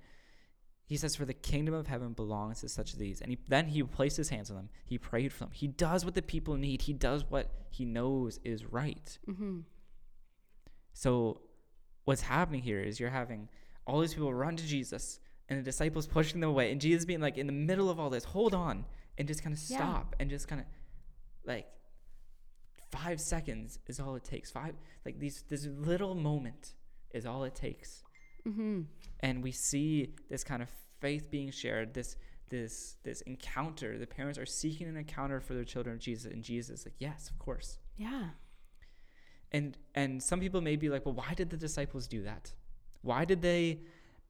he 0.90 0.96
says, 0.96 1.14
For 1.14 1.24
the 1.24 1.32
kingdom 1.34 1.72
of 1.72 1.86
heaven 1.86 2.12
belongs 2.14 2.60
to 2.62 2.68
such 2.68 2.92
as 2.94 2.98
these. 2.98 3.20
And 3.20 3.30
he, 3.30 3.38
then 3.46 3.68
he 3.68 3.80
placed 3.84 4.16
his 4.16 4.28
hands 4.28 4.50
on 4.50 4.56
them. 4.56 4.68
He 4.84 4.98
prayed 4.98 5.32
for 5.32 5.44
them. 5.44 5.50
He 5.52 5.68
does 5.68 6.04
what 6.04 6.14
the 6.16 6.20
people 6.22 6.56
need. 6.56 6.82
He 6.82 6.92
does 6.92 7.24
what 7.28 7.48
he 7.70 7.84
knows 7.84 8.40
is 8.44 8.64
right. 8.66 9.16
mm-hmm. 9.28 9.60
So 10.92 11.40
what's 12.04 12.22
happening 12.22 12.62
here 12.62 12.80
is 12.80 12.98
you're 12.98 13.10
having 13.10 13.48
all 13.86 14.00
these 14.00 14.14
people 14.14 14.34
run 14.34 14.56
to 14.56 14.66
Jesus 14.66 15.20
and 15.48 15.58
the 15.58 15.62
disciples 15.62 16.06
pushing 16.06 16.40
them 16.40 16.50
away 16.50 16.72
and 16.72 16.80
Jesus 16.80 17.04
being 17.04 17.20
like 17.20 17.38
in 17.38 17.46
the 17.46 17.52
middle 17.52 17.88
of 17.90 17.98
all 18.00 18.10
this, 18.10 18.24
hold 18.24 18.54
on, 18.54 18.84
and 19.16 19.28
just 19.28 19.42
kind 19.42 19.54
of 19.54 19.62
Yeah. 19.68 19.76
stop 19.78 20.16
and 20.18 20.28
just 20.28 20.48
kind 20.48 20.60
of 20.60 20.66
like 21.44 21.66
five 22.90 23.20
seconds 23.20 23.78
is 23.86 24.00
all 24.00 24.16
it 24.16 24.24
takes. 24.24 24.50
Five 24.50 24.74
like 25.06 25.18
these 25.20 25.44
this 25.48 25.66
little 25.66 26.14
moment 26.14 26.74
is 27.12 27.24
all 27.26 27.44
it 27.44 27.54
takes. 27.54 28.02
Mm-hmm. 28.46 28.82
And 29.20 29.42
we 29.42 29.52
see 29.52 30.14
this 30.28 30.42
kind 30.44 30.62
of 30.62 30.68
faith 31.00 31.30
being 31.30 31.50
shared, 31.50 31.94
this 31.94 32.16
this 32.48 32.96
this 33.04 33.20
encounter. 33.22 33.98
The 33.98 34.06
parents 34.06 34.38
are 34.38 34.46
seeking 34.46 34.88
an 34.88 34.96
encounter 34.96 35.40
for 35.40 35.54
their 35.54 35.64
children 35.64 35.94
of 35.96 36.00
Jesus, 36.00 36.32
and 36.32 36.42
Jesus 36.42 36.80
is 36.80 36.86
like, 36.86 36.94
Yes, 36.98 37.28
of 37.30 37.38
course. 37.38 37.78
Yeah. 37.96 38.30
and 39.52 39.76
and 39.94 40.22
some 40.22 40.40
people 40.40 40.60
may 40.60 40.76
be 40.76 40.88
like 40.88 41.04
well 41.04 41.14
why 41.14 41.34
did 41.34 41.50
the 41.50 41.56
disciples 41.56 42.06
do 42.06 42.22
that 42.22 42.52
why 43.02 43.24
did 43.24 43.42
they 43.42 43.80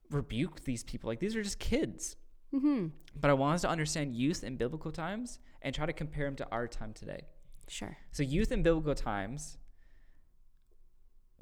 rebuke 0.09 0.63
these 0.63 0.83
people 0.83 1.07
like 1.09 1.19
these 1.19 1.35
are 1.35 1.43
just 1.43 1.59
kids 1.59 2.15
Mm-hmm. 2.53 2.87
but 3.21 3.29
i 3.29 3.33
want 3.33 3.55
us 3.55 3.61
to 3.61 3.69
understand 3.69 4.13
youth 4.13 4.43
in 4.43 4.57
biblical 4.57 4.91
times 4.91 5.39
and 5.61 5.73
try 5.73 5.85
to 5.85 5.93
compare 5.93 6.25
them 6.25 6.35
to 6.35 6.47
our 6.51 6.67
time 6.67 6.91
today 6.93 7.21
Sure. 7.69 7.95
so 8.11 8.23
youth 8.23 8.51
in 8.51 8.61
biblical 8.63 8.93
times 8.95 9.57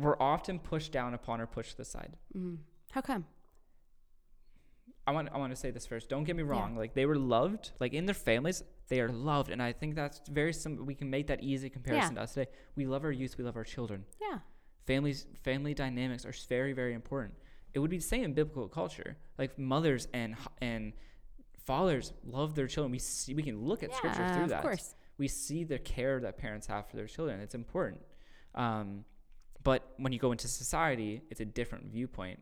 were 0.05 0.17
often 0.21 0.59
pushed 0.59 0.91
down 0.91 1.13
upon 1.13 1.35
or 1.41 1.47
pushed 1.47 1.71
to 1.71 1.77
the 1.77 1.85
side 1.85 2.13
Mm-hmm. 2.35 2.55
How 2.91 3.01
come? 3.01 3.25
I 5.07 5.11
want 5.11 5.29
I 5.33 5.37
want 5.37 5.51
to 5.51 5.55
say 5.55 5.71
this 5.71 5.85
first. 5.87 6.09
Don't 6.09 6.23
get 6.23 6.35
me 6.35 6.43
Yeah. 6.43 6.49
wrong. 6.49 6.75
Like 6.75 6.93
they 6.93 7.05
were 7.05 7.17
loved. 7.17 7.71
Like 7.79 7.93
in 7.93 8.05
their 8.05 8.15
families, 8.15 8.63
they 8.89 8.99
are 9.01 9.09
loved, 9.09 9.49
and 9.49 9.61
I 9.61 9.71
think 9.73 9.95
that's 9.95 10.21
very 10.29 10.53
sim. 10.53 10.85
We 10.85 10.95
can 10.95 11.09
make 11.09 11.27
that 11.27 11.41
easy 11.43 11.69
comparison 11.69 12.15
to 12.15 12.21
us 12.21 12.33
today. 12.35 12.49
We 12.75 12.85
love 12.85 13.03
our 13.03 13.11
youth. 13.11 13.35
We 13.37 13.43
love 13.43 13.57
our 13.57 13.63
children. 13.75 14.05
Yeah. 14.21 14.39
families 14.85 15.25
family 15.43 15.73
dynamics 15.75 16.25
are 16.25 16.33
very 16.55 16.73
very 16.81 16.93
important 17.01 17.33
it 17.75 17.79
would 17.79 17.91
be 17.91 17.97
the 18.03 18.09
same 18.13 18.23
in 18.27 18.33
biblical 18.33 18.67
culture 18.81 19.11
like 19.37 19.51
mothers 19.73 20.07
and 20.21 20.31
and 20.61 20.83
fathers 21.69 22.05
love 22.37 22.55
their 22.55 22.65
children 22.73 22.91
we 22.91 22.97
see 22.99 23.35
we 23.35 23.43
can 23.49 23.57
look 23.69 23.83
at 23.83 23.93
scripture 23.99 24.21
yeah, 24.23 24.33
through 24.33 24.43
of 24.49 24.49
that 24.49 24.63
Of 24.65 24.69
course. 24.69 24.95
we 25.19 25.27
see 25.27 25.63
the 25.63 25.77
care 25.77 26.19
that 26.25 26.33
parents 26.45 26.65
have 26.73 26.83
for 26.89 26.95
their 26.99 27.05
children 27.15 27.39
it's 27.39 27.53
important 27.63 28.01
um, 28.55 29.05
but 29.63 29.93
when 29.97 30.11
you 30.13 30.19
go 30.19 30.31
into 30.31 30.47
society 30.47 31.21
it's 31.29 31.39
a 31.41 31.45
different 31.45 31.85
viewpoint 31.91 32.39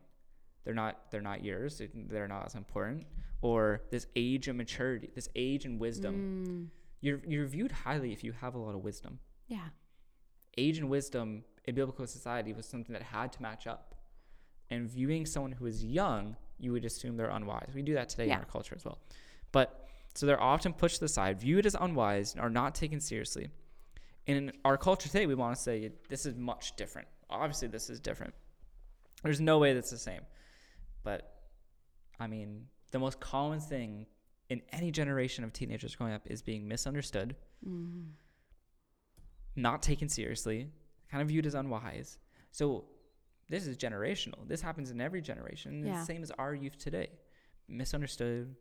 they're 0.64 0.74
not 0.74 1.10
they're 1.10 1.20
not 1.20 1.44
yours 1.44 1.80
they're 2.10 2.28
not 2.28 2.46
as 2.46 2.54
important 2.54 3.06
or 3.42 3.82
this 3.90 4.06
age 4.16 4.48
of 4.48 4.56
maturity 4.56 5.08
this 5.14 5.28
age 5.36 5.64
and 5.64 5.78
wisdom 5.80 6.14
Mm, 6.14 6.66
you're 7.00 7.20
you're 7.26 7.46
viewed 7.46 7.72
highly 7.72 8.12
if 8.12 8.22
you 8.24 8.32
have 8.32 8.54
a 8.54 8.58
lot 8.58 8.74
of 8.74 8.82
wisdom 8.82 9.18
yeah. 9.46 9.68
age 10.56 10.78
and 10.78 10.88
wisdom 10.90 11.44
in 11.66 11.74
biblical 11.74 12.06
society 12.06 12.52
was 12.52 12.66
something 12.66 12.92
that 12.92 13.02
had 13.02 13.32
to 13.32 13.42
match 13.42 13.66
up. 13.66 13.94
And 14.70 14.88
viewing 14.90 15.24
someone 15.26 15.52
who 15.52 15.66
is 15.66 15.82
young, 15.84 16.36
you 16.58 16.72
would 16.72 16.84
assume 16.84 17.16
they're 17.16 17.30
unwise. 17.30 17.70
We 17.74 17.82
do 17.82 17.94
that 17.94 18.08
today 18.10 18.26
Yeah. 18.26 18.34
in 18.34 18.40
our 18.40 18.44
culture 18.46 18.74
as 18.74 18.84
well. 18.84 18.98
But 19.52 19.86
so 20.14 20.26
they're 20.26 20.42
often 20.42 20.72
pushed 20.74 21.00
aside, 21.02 21.40
viewed 21.40 21.64
as 21.64 21.74
unwise, 21.74 22.32
and 22.32 22.40
are 22.42 22.50
not 22.50 22.74
taken 22.74 23.00
seriously. 23.00 23.48
In 24.28 24.52
our 24.64 24.76
culture 24.76 25.08
today, 25.08 25.26
we 25.26 25.34
want 25.34 25.56
to 25.56 25.60
say 25.60 25.90
this 26.08 26.26
is 26.26 26.36
much 26.36 26.76
different. 26.76 27.08
Obviously, 27.30 27.66
this 27.68 27.88
is 27.90 27.98
different. 27.98 28.34
There's 29.24 29.40
no 29.40 29.58
way 29.58 29.72
that's 29.74 29.90
the 29.90 29.98
same. 29.98 30.20
But 31.02 31.34
I 32.20 32.26
mean, 32.26 32.66
the 32.92 32.98
most 32.98 33.18
common 33.20 33.58
thing 33.60 34.06
in 34.50 34.60
any 34.70 34.90
generation 34.90 35.44
of 35.44 35.52
teenagers 35.52 35.96
growing 35.96 36.12
up 36.12 36.22
is 36.26 36.42
being 36.42 36.68
misunderstood, 36.68 37.34
Mm. 37.66 38.12
not 39.56 39.82
taken 39.82 40.08
seriously, 40.08 40.70
kind 41.10 41.22
of 41.22 41.28
viewed 41.28 41.46
as 41.46 41.54
unwise. 41.54 42.18
So 42.52 42.84
this 43.48 43.66
is 43.66 43.76
generational. 43.76 44.46
This 44.46 44.60
happens 44.60 44.90
in 44.90 45.00
every 45.00 45.20
generation. 45.22 45.80
It's 45.80 45.86
Yeah. 45.88 46.00
the 46.00 46.04
same 46.04 46.22
as 46.22 46.30
our 46.32 46.54
youth 46.54 46.78
today. 46.78 47.18
Misunderstood, 47.66 48.54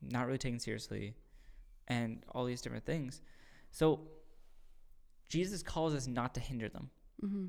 not 0.00 0.26
really 0.26 0.38
taken 0.38 0.58
seriously, 0.58 1.14
and 1.88 2.24
all 2.30 2.44
these 2.44 2.60
different 2.62 2.84
things. 2.84 3.22
So 3.72 4.08
Jesus 5.28 5.62
calls 5.62 5.94
us 5.94 6.06
not 6.06 6.34
to 6.34 6.40
hinder 6.40 6.68
them. 6.68 6.90
Mm-hmm. 7.24 7.46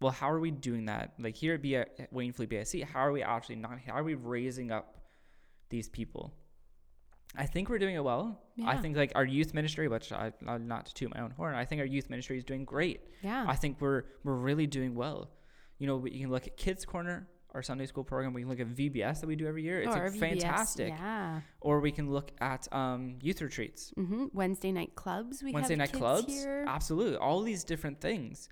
Well, 0.00 0.12
how 0.12 0.30
are 0.30 0.40
we 0.40 0.50
doing 0.50 0.86
that? 0.86 1.14
Like 1.18 1.36
here 1.36 1.54
at 1.54 1.62
B- 1.62 1.82
Wainfleet 2.14 2.48
BIC, 2.48 2.84
how 2.88 3.00
are 3.00 3.12
we 3.12 3.22
actually 3.22 3.56
not? 3.56 3.78
How 3.86 3.94
are 3.94 4.04
we 4.04 4.14
raising 4.14 4.70
up 4.70 4.96
these 5.70 5.88
people? 5.88 6.34
I 7.36 7.46
think 7.46 7.68
we're 7.68 7.78
doing 7.78 7.96
it 7.96 8.04
well. 8.04 8.40
I 8.64 8.76
think 8.76 8.96
like 8.96 9.12
our 9.14 9.24
youth 9.24 9.52
ministry, 9.52 9.88
which 9.88 10.12
I 10.12 10.32
I- 10.46 10.58
not 10.58 10.86
to 10.86 10.94
toot 10.94 11.14
my 11.14 11.20
own 11.22 11.32
horn, 11.32 11.54
I 11.54 11.64
think 11.64 11.80
our 11.80 11.86
youth 11.86 12.08
ministry 12.08 12.38
is 12.38 12.44
doing 12.44 12.64
great. 12.64 13.00
Yeah. 13.22 13.44
I 13.48 13.56
think 13.56 13.80
we're 13.80 14.04
we're 14.22 14.34
really 14.34 14.66
doing 14.66 14.94
well. 14.94 15.30
You 15.78 15.86
know, 15.86 16.04
you 16.06 16.20
can 16.20 16.30
look 16.30 16.46
at 16.46 16.56
Kids 16.56 16.84
Corner, 16.86 17.28
our 17.56 17.62
Sunday 17.62 17.86
school 17.86 18.04
program. 18.04 18.34
We 18.34 18.42
can 18.42 18.50
look 18.50 18.60
at 18.60 18.68
VBS 18.68 19.20
that 19.20 19.26
we 19.26 19.34
do 19.34 19.46
every 19.46 19.62
year. 19.62 19.80
It's 19.80 19.88
Oh, 19.96 19.98
like 19.98 20.12
fantastic. 20.14 20.90
Yeah. 20.90 21.40
Or 21.60 21.80
we 21.80 21.90
can 21.90 22.12
look 22.12 22.30
at 22.40 22.68
um, 22.72 23.16
youth 23.22 23.40
retreats. 23.40 23.92
Mm-hmm. 23.98 24.26
Wednesday 24.34 24.70
night 24.70 24.94
clubs. 24.94 25.42
We 25.42 25.52
Wednesday 25.52 25.74
night 25.76 25.92
clubs. 25.92 26.28
here. 26.32 26.64
Absolutely. 26.68 27.16
All 27.16 27.40
these 27.42 27.64
different 27.64 28.00
things. 28.00 28.48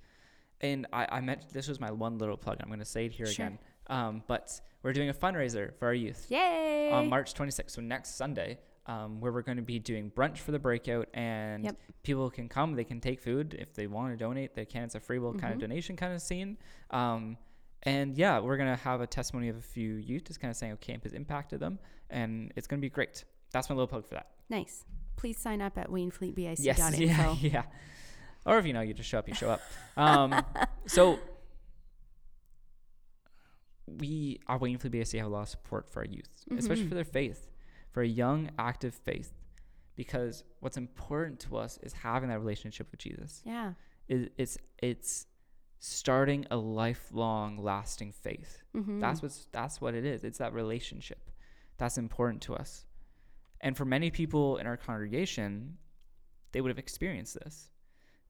And 0.62 0.86
I, 0.92 1.06
I 1.12 1.20
meant 1.20 1.52
this 1.52 1.68
was 1.68 1.78
my 1.78 1.90
one 1.90 2.16
little 2.18 2.38
plug. 2.38 2.56
I'm 2.62 2.68
going 2.68 2.78
to 2.80 2.84
say 2.86 3.04
it 3.06 3.12
here 3.12 3.26
Sure. 3.26 3.46
again. 3.46 3.58
Um, 3.88 4.22
but 4.26 4.58
we're 4.82 4.94
doing 4.94 5.10
a 5.10 5.14
fundraiser 5.14 5.74
for 5.78 5.86
our 5.88 5.94
youth 5.94 6.26
Yay! 6.30 6.90
on 6.90 7.10
March 7.10 7.34
26th. 7.34 7.70
So 7.72 7.82
next 7.82 8.16
Sunday, 8.16 8.58
um, 8.86 9.20
where 9.20 9.32
we're 9.32 9.42
going 9.42 9.58
to 9.58 9.62
be 9.62 9.78
doing 9.78 10.10
brunch 10.10 10.38
for 10.38 10.52
the 10.52 10.58
breakout, 10.58 11.08
and 11.12 11.64
Yep. 11.64 11.76
people 12.02 12.30
can 12.30 12.48
come. 12.48 12.74
They 12.74 12.84
can 12.84 13.00
take 13.00 13.20
food 13.20 13.54
if 13.58 13.74
they 13.74 13.86
want 13.86 14.12
to 14.12 14.16
donate. 14.16 14.54
They 14.54 14.64
can. 14.64 14.84
It's 14.84 14.94
a 14.94 15.00
free 15.00 15.18
will 15.18 15.34
kind 15.34 15.52
of 15.52 15.58
Mhm. 15.58 15.62
donation 15.62 15.96
kind 15.96 16.14
of 16.14 16.22
scene. 16.22 16.56
Um, 16.90 17.36
and 17.84 18.16
yeah, 18.16 18.38
we're 18.40 18.56
going 18.56 18.70
to 18.74 18.82
have 18.82 19.00
a 19.00 19.06
testimony 19.06 19.48
of 19.48 19.56
a 19.56 19.60
few 19.62 19.94
youth, 19.94 20.24
just 20.24 20.40
kind 20.40 20.50
of 20.50 20.56
saying 20.56 20.70
how 20.72 20.76
camp 20.76 21.02
has 21.04 21.12
impacted 21.12 21.60
them, 21.60 21.78
and 22.10 22.52
it's 22.56 22.66
going 22.66 22.80
to 22.80 22.84
be 22.84 22.90
great. 22.90 23.24
That's 23.52 23.68
my 23.68 23.74
little 23.74 23.86
plug 23.88 24.06
for 24.06 24.14
that. 24.14 24.28
nice. 24.48 24.84
Please 25.16 25.38
sign 25.38 25.62
up 25.62 25.78
at 25.78 25.88
wainfleetbic.info. 25.90 26.62
Yes, 26.62 26.98
yeah, 26.98 27.36
yeah. 27.40 27.62
Or 28.44 28.58
if 28.58 28.66
you 28.66 28.72
know, 28.72 28.80
you 28.80 28.92
just 28.94 29.08
show 29.08 29.18
up, 29.20 29.28
you 29.28 29.34
show 29.34 29.48
up. 29.50 29.60
Um, 29.96 30.44
so 30.86 31.18
we 33.86 34.40
for 34.46 34.58
the 34.58 34.88
BIC 34.90 35.08
to 35.08 35.18
have 35.18 35.26
a 35.26 35.30
lot 35.30 35.42
of 35.42 35.48
support 35.48 35.88
for 35.88 36.00
our 36.00 36.06
youth, 36.06 36.28
especially 36.56 36.84
Mhm. 36.84 36.88
for 36.88 36.94
their 36.94 37.04
faith, 37.04 37.48
for 37.92 38.02
a 38.02 38.06
young, 38.08 38.50
active 38.58 38.94
faith, 38.94 39.32
because 39.94 40.42
what's 40.60 40.76
important 40.76 41.38
to 41.40 41.56
us 41.56 41.78
is 41.82 41.92
having 41.92 42.28
that 42.30 42.40
relationship 42.40 42.90
with 42.90 43.00
Jesus. 43.00 43.42
Yeah. 43.44 43.74
It, 44.08 44.32
it's 44.36 44.58
it's 44.82 45.26
starting 45.84 46.46
a 46.50 46.56
lifelong, 46.56 47.58
lasting 47.62 48.12
faith. 48.12 48.62
Mm-hmm. 48.74 49.00
That's 49.00 49.20
what's 49.22 49.46
that's 49.52 49.80
what 49.80 49.94
it 49.94 50.04
is. 50.04 50.24
It's 50.24 50.38
that 50.38 50.52
relationship 50.54 51.30
that's 51.76 51.98
important 51.98 52.40
to 52.42 52.54
us. 52.54 52.86
And 53.60 53.76
for 53.76 53.84
many 53.84 54.10
people 54.10 54.56
in 54.58 54.66
our 54.66 54.76
congregation, 54.76 55.76
they 56.52 56.60
would 56.60 56.70
have 56.70 56.78
experienced 56.78 57.34
this. 57.34 57.70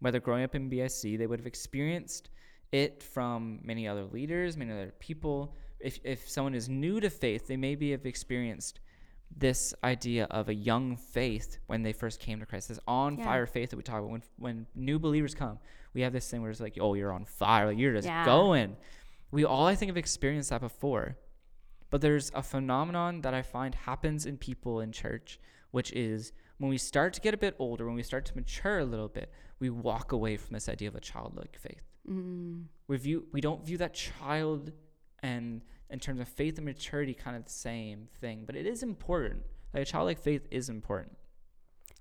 Whether 0.01 0.21
growing 0.21 0.45
up 0.45 0.55
in 0.55 0.69
BIC, 0.69 1.19
they 1.19 1.27
would 1.27 1.39
have 1.39 1.47
experienced 1.47 2.31
it 2.73 3.03
from 3.03 3.61
many 3.63 3.87
other 3.87 4.05
leaders, 4.05 4.57
many 4.57 4.73
other 4.73 4.93
people. 4.99 5.55
If 5.79 6.01
if 6.05 6.29
someone 6.29 6.55
is 6.55 6.69
new 6.69 6.99
to 7.01 7.11
faith, 7.11 7.47
they 7.47 7.57
maybe 7.57 7.93
have 7.93 8.05
experienced 8.07 8.81
this 9.37 9.75
idea 9.83 10.25
of 10.31 10.49
a 10.49 10.55
young 10.55 10.97
faith 10.97 11.59
when 11.67 11.83
they 11.83 11.93
first 11.93 12.21
came 12.21 12.39
to 12.41 12.47
Christ, 12.47 12.69
this 12.69 12.79
on 12.87 13.19
Yeah. 13.19 13.25
fire 13.25 13.47
faith 13.47 13.71
that 13.71 13.77
we 13.77 13.83
talk 13.83 13.99
about. 13.99 14.11
When 14.11 14.23
when 14.37 14.67
new 14.75 14.99
believers 14.99 15.35
come, 15.35 15.59
we 15.95 16.03
have 16.03 16.13
this 16.13 16.29
thing 16.31 16.43
where 16.43 16.51
it's 16.51 16.61
like, 16.61 16.77
oh, 16.81 16.95
you're 16.95 17.13
on 17.13 17.25
fire, 17.25 17.67
like, 17.67 17.79
you're 17.79 17.95
just 17.95 18.07
Yeah. 18.09 18.25
going. 18.25 18.77
We 19.31 19.45
all, 19.45 19.67
I 19.67 19.75
think, 19.75 19.89
have 19.91 19.97
experienced 19.97 20.51
that 20.51 20.61
before. 20.61 21.17
But 21.91 22.01
there's 22.01 22.31
a 22.35 22.43
phenomenon 22.43 23.21
that 23.21 23.35
I 23.35 23.43
find 23.43 23.75
happens 23.75 24.27
in 24.27 24.37
people 24.37 24.81
in 24.81 24.91
church, 24.93 25.39
which 25.71 25.93
is 25.93 26.33
when 26.59 26.69
we 26.71 26.79
start 26.79 27.13
to 27.15 27.21
get 27.21 27.35
a 27.35 27.37
bit 27.37 27.55
older, 27.59 27.87
when 27.87 27.95
we 27.95 28.03
start 28.03 28.25
to 28.27 28.35
mature 28.37 28.79
a 28.81 28.85
little 28.85 29.09
bit, 29.09 29.31
we 29.61 29.71
walk 29.71 30.13
away 30.13 30.37
from 30.37 30.55
this 30.55 30.69
idea 30.69 30.89
of 30.89 30.95
a 30.97 31.01
childlike 31.01 31.57
faith. 31.57 31.83
Mm. 32.09 32.65
We 32.89 32.97
view 32.97 33.27
we 33.33 33.41
don't 33.41 33.65
view 33.65 33.79
that 33.79 33.95
child 33.95 34.73
and 35.23 35.63
in 35.91 35.99
terms 36.01 36.21
of 36.21 36.29
faith 36.29 36.59
and 36.59 36.67
maturity 36.67 37.15
kind 37.15 37.37
of 37.37 37.45
the 37.45 37.51
same 37.51 38.09
thing, 38.21 38.43
but 38.45 38.57
it 38.57 38.67
is 38.67 38.83
important. 38.83 39.43
Like 39.73 39.83
a 39.85 39.87
childlike 39.87 40.19
faith 40.19 40.47
is 40.51 40.69
important. 40.69 41.17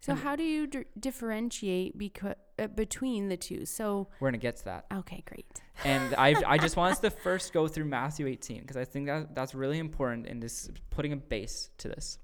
So 0.04 0.12
And- 0.12 0.22
how 0.22 0.36
do 0.36 0.44
you 0.44 0.68
d- 0.68 0.84
differentiate 1.00 1.98
beca- 1.98 2.36
uh, 2.60 2.68
between 2.68 3.30
the 3.30 3.38
two? 3.38 3.66
So 3.66 4.10
We're 4.20 4.28
gonna 4.28 4.38
get 4.38 4.58
to 4.58 4.66
that. 4.66 4.86
okay, 4.94 5.24
great. 5.26 5.46
And 5.86 6.14
I 6.16 6.36
I 6.46 6.58
just 6.58 6.76
want 6.76 6.92
us 6.92 7.00
to 7.00 7.10
first 7.10 7.54
go 7.54 7.70
through 7.70 7.86
Matthew 7.86 8.28
18 8.28 8.60
because 8.64 8.76
I 8.76 8.84
think 8.84 9.06
that 9.08 9.34
that's 9.34 9.56
really 9.56 9.80
important 9.80 10.28
in 10.28 10.42
this 10.42 10.70
putting 10.90 11.14
a 11.14 11.16
base 11.16 11.70
to 11.78 11.88
this. 11.88 12.20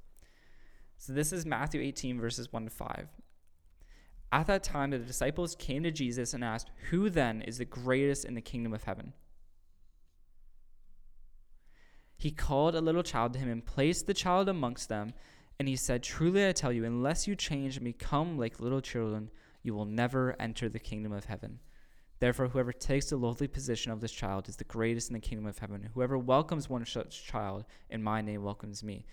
So 0.97 1.13
this 1.13 1.31
is 1.31 1.45
Matthew 1.45 1.79
18 1.79 2.19
verses 2.19 2.51
1 2.51 2.65
to 2.65 2.69
5. 2.69 3.07
At 4.33 4.47
that 4.47 4.61
time 4.61 4.89
the 4.89 4.99
disciples 4.99 5.55
came 5.55 5.81
to 5.83 5.91
Jesus 5.91 6.33
and 6.33 6.43
asked, 6.43 6.69
"Who 6.89 7.09
then 7.09 7.41
is 7.43 7.59
the 7.59 7.65
greatest 7.65 8.25
in 8.25 8.33
the 8.35 8.41
kingdom 8.41 8.73
of 8.73 8.83
heaven?" 8.83 9.13
He 12.17 12.31
called 12.31 12.75
a 12.75 12.81
little 12.81 13.03
child 13.03 13.31
to 13.33 13.39
him 13.39 13.47
and 13.49 13.65
placed 13.65 14.05
the 14.05 14.13
child 14.13 14.49
amongst 14.49 14.89
them, 14.89 15.13
and 15.59 15.67
he 15.67 15.75
said, 15.75 16.01
"Truly 16.01 16.47
I 16.47 16.53
tell 16.53 16.71
you, 16.71 16.85
unless 16.85 17.27
you 17.27 17.35
change 17.35 17.75
and 17.75 17.83
become 17.83 18.37
like 18.37 18.59
little 18.59 18.81
children, 18.81 19.29
you 19.61 19.75
will 19.75 19.85
never 19.85 20.35
enter 20.39 20.69
the 20.69 20.79
kingdom 20.79 21.11
of 21.11 21.25
heaven." 21.25 21.59
Therefore, 22.19 22.49
whoever 22.49 22.73
takes 22.73 23.09
the 23.09 23.17
lowly 23.17 23.47
position 23.47 23.91
of 23.91 24.01
this 24.01 24.11
child 24.11 24.49
is 24.49 24.57
the 24.57 24.65
greatest 24.65 25.09
in 25.09 25.13
the 25.13 25.19
kingdom 25.19 25.45
of 25.45 25.57
heaven. 25.57 25.89
Whoever 25.93 26.17
welcomes 26.17 26.69
one 26.69 26.85
such 26.85 27.25
child 27.25 27.65
in 27.89 28.03
my 28.03 28.21
name 28.21 28.43
welcomes 28.43 28.83
me. 28.83 29.05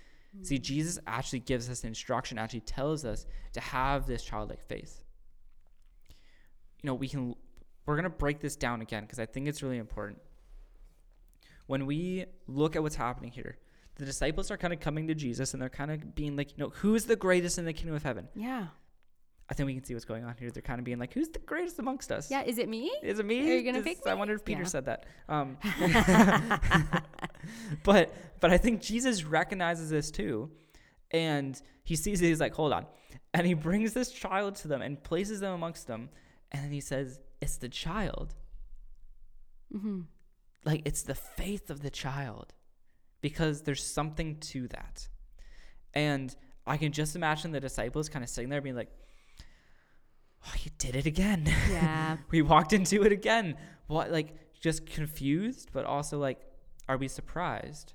See, 0.43 0.59
mm. 0.59 0.63
Jesus 0.63 0.99
actually 1.07 1.41
gives 1.41 1.71
us 1.71 1.85
instruction, 1.85 2.37
actually 2.37 2.61
tells 2.61 3.05
us 3.05 3.27
to 3.53 3.61
have 3.61 4.07
this 4.07 4.25
childlike 4.25 4.61
faith. 4.61 5.03
You 6.83 6.89
know, 6.89 6.95
we 6.95 7.09
can, 7.09 7.35
we're 7.87 7.95
going 7.95 8.05
to 8.05 8.11
break 8.11 8.41
this 8.41 8.57
down 8.57 8.83
again 8.83 9.05
because 9.05 9.19
I 9.19 9.27
think 9.27 9.47
it's 9.47 9.63
really 9.63 9.79
important. 9.79 10.19
When 11.67 11.87
we 11.87 12.27
look 12.47 12.77
at 12.77 12.83
what's 12.83 12.97
happening 12.97 13.31
here, 13.31 13.57
the 13.97 14.05
disciples 14.05 14.51
are 14.51 14.57
kind 14.57 14.73
of 14.73 14.81
coming 14.81 15.07
to 15.09 15.15
Jesus 15.15 15.53
and 15.53 15.61
they're 15.63 15.69
kind 15.69 15.91
of 15.91 16.15
being 16.15 16.37
like, 16.37 16.51
you 16.57 16.63
know, 16.65 16.71
who 16.71 16.95
is 16.95 17.07
the 17.07 17.17
greatest 17.17 17.59
in 17.59 17.65
the 17.65 17.73
kingdom 17.73 17.95
of 17.97 18.03
heaven? 18.03 18.29
Yeah. 18.35 18.67
I 19.49 19.55
think 19.55 19.69
we 19.69 19.75
can 19.75 19.85
see 19.85 19.95
what's 19.95 20.05
going 20.05 20.25
on 20.25 20.35
here. 20.39 20.51
They're 20.51 20.61
kind 20.61 20.81
of 20.81 20.85
being 20.85 20.99
like, 20.99 21.13
who's 21.15 21.29
the 21.29 21.39
greatest 21.39 21.79
amongst 21.79 22.11
us? 22.11 22.31
Yeah. 22.31 22.43
Is 22.43 22.59
it 22.59 22.69
me? 22.69 22.93
Is 23.03 23.19
it 23.21 23.27
me? 23.27 23.41
Are 23.51 23.55
you 23.57 23.63
gonna 23.63 23.79
Is- 23.79 23.85
pick 23.85 23.99
I 24.07 24.13
me? 24.15 24.19
wonder 24.19 24.35
if 24.35 24.45
Peter 24.45 24.63
Yeah. 24.63 24.67
said 24.67 24.85
that. 24.87 25.07
Um, 25.29 25.57
but 27.85 28.13
but 28.41 28.51
I 28.51 28.59
think 28.59 28.81
Jesus 28.83 29.25
recognizes 29.25 29.91
this 29.91 30.11
too, 30.11 30.51
and 31.11 31.61
he 31.85 31.97
sees 31.97 32.21
it. 32.21 32.27
He's 32.27 32.41
like, 32.41 32.55
hold 32.55 32.73
on, 32.73 32.87
and 33.35 33.47
he 33.47 33.55
brings 33.55 33.93
this 33.93 34.11
child 34.11 34.57
to 34.57 34.69
them 34.69 34.83
and 34.83 35.03
places 35.03 35.41
them 35.41 35.53
amongst 35.55 35.87
them, 35.87 36.09
and 36.53 36.65
then 36.65 36.73
he 36.73 36.81
says, 36.81 37.21
"It's 37.41 37.57
the 37.59 37.69
child. 37.69 38.35
Mm-hmm. 39.75 40.01
Like 40.65 40.83
it's 40.85 41.03
the 41.03 41.15
faith 41.15 41.71
of 41.71 41.83
the 41.83 41.91
child, 41.91 42.53
because 43.21 43.63
there's 43.63 43.85
something 43.85 44.39
to 44.41 44.69
that." 44.69 45.09
And 45.95 46.35
I 46.67 46.77
can 46.77 46.93
just 46.93 47.17
imagine 47.17 47.53
the 47.53 47.61
disciples 47.61 48.09
kind 48.09 48.23
of 48.23 48.29
sitting 48.29 48.51
there 48.51 48.61
being 48.61 48.77
like, 48.77 48.91
"Oh, 50.47 50.55
you 50.63 50.71
did 50.79 50.97
it 50.97 51.07
again." 51.07 51.47
Yeah. 51.71 52.19
we 52.31 52.43
walked 52.43 52.73
into 52.73 53.03
it 53.05 53.13
again. 53.13 53.57
What 53.87 54.11
like 54.11 54.35
just 54.61 54.87
confused, 54.87 55.71
but 55.73 55.85
also 55.85 56.19
like, 56.19 56.41
are 56.89 56.97
we 56.97 57.09
surprised? 57.09 57.93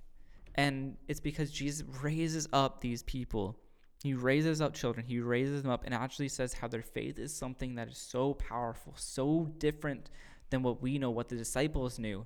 And 0.56 0.98
it's 1.08 1.20
because 1.20 1.52
Jesus 1.52 1.86
raises 2.02 2.48
up 2.52 2.82
these 2.82 3.04
people. 3.04 3.58
He 4.04 4.14
raises 4.14 4.62
up 4.62 4.74
children. 4.74 5.06
He 5.06 5.20
raises 5.20 5.62
them 5.62 5.72
up 5.72 5.84
and 5.86 5.94
actually 5.94 6.28
says 6.30 6.54
how 6.54 6.68
their 6.68 6.82
faith 6.82 7.20
is 7.20 7.36
something 7.36 7.76
that 7.76 7.88
is 7.88 7.98
so 7.98 8.34
powerful, 8.34 8.94
so 8.98 9.52
different 9.58 10.10
than 10.50 10.64
what 10.64 10.82
we 10.82 10.98
know, 10.98 11.12
what 11.12 11.30
the 11.30 11.36
disciples 11.36 12.00
knew. 12.00 12.26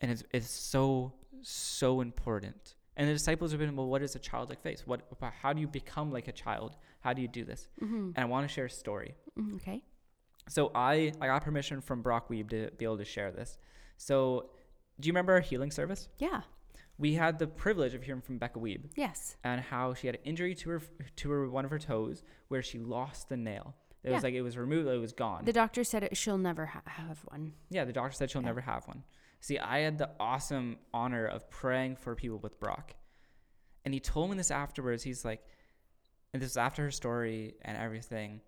And 0.00 0.10
it's, 0.10 0.22
it's 0.32 0.50
so, 0.50 1.12
so 1.42 2.00
important. 2.00 2.74
And 2.96 3.08
the 3.08 3.12
disciples 3.14 3.52
have 3.52 3.60
been, 3.60 3.74
well, 3.76 3.86
what 3.86 4.02
is 4.02 4.14
a 4.14 4.18
childlike 4.18 4.60
faith? 4.62 4.82
What, 4.84 5.02
how 5.42 5.52
do 5.52 5.60
you 5.60 5.66
become 5.68 6.10
like 6.12 6.28
a 6.28 6.32
child? 6.32 6.76
How 7.00 7.12
do 7.12 7.22
you 7.22 7.28
do 7.28 7.44
this? 7.44 7.68
Mm-hmm. 7.82 8.10
And 8.14 8.18
I 8.18 8.24
want 8.24 8.46
to 8.46 8.52
share 8.52 8.66
a 8.66 8.70
story. 8.70 9.14
Mm, 9.38 9.54
Okay. 9.56 9.82
So 10.48 10.72
I 10.74 11.12
I 11.20 11.26
got 11.28 11.44
permission 11.44 11.80
from 11.80 12.02
Brock 12.02 12.28
Weeb 12.28 12.50
to 12.50 12.70
be 12.76 12.84
able 12.84 12.98
to 12.98 13.04
share 13.04 13.30
this. 13.30 13.56
So 13.96 14.50
do 14.98 15.06
you 15.06 15.12
remember 15.12 15.32
our 15.34 15.40
healing 15.40 15.70
service? 15.70 16.08
Yeah. 16.18 16.40
we 16.98 17.14
had 17.14 17.38
the 17.38 17.46
privilege 17.46 17.94
of 17.94 18.02
hearing 18.02 18.20
from 18.20 18.36
Becca 18.38 18.58
Weeb 18.58 18.82
Yes. 18.96 19.36
and 19.44 19.60
how 19.60 19.94
she 19.94 20.06
had 20.08 20.16
an 20.16 20.22
injury 20.24 20.54
to 20.56 20.70
her 20.70 20.82
to 21.16 21.30
her 21.30 21.48
one 21.48 21.64
of 21.64 21.70
her 21.70 21.78
toes 21.78 22.22
where 22.48 22.62
she 22.62 22.78
lost 22.78 23.28
the 23.28 23.36
nail. 23.36 23.74
It 24.02 24.10
was 24.12 24.22
like 24.22 24.34
it 24.34 24.42
was 24.42 24.56
removed, 24.58 24.88
it 24.88 24.98
was 24.98 25.12
gone. 25.12 25.44
The 25.44 25.52
doctor 25.52 25.84
said 25.84 26.02
it, 26.02 26.16
she'll 26.16 26.38
never 26.38 26.66
ha- 26.66 26.82
have 26.86 27.18
one. 27.26 27.52
yeah, 27.70 27.84
the 27.84 27.92
doctor 27.92 28.12
said 28.16 28.30
she'll 28.30 28.42
Yeah. 28.42 28.48
never 28.48 28.62
have 28.62 28.86
one. 28.88 29.04
See, 29.40 29.58
I 29.58 29.80
had 29.80 29.98
the 29.98 30.10
awesome 30.20 30.78
honor 30.92 31.26
of 31.26 31.50
praying 31.50 31.96
for 31.96 32.14
people 32.14 32.38
with 32.38 32.60
Brock. 32.60 32.94
And 33.84 33.94
he 33.94 34.00
told 34.00 34.30
me 34.30 34.36
this 34.36 34.50
afterwards. 34.50 35.02
He's 35.02 35.24
like, 35.24 35.42
and 36.32 36.42
this 36.42 36.50
was 36.50 36.56
after 36.58 36.82
her 36.82 36.90
story 36.90 37.54
and 37.62 37.76
everything. 37.76 38.40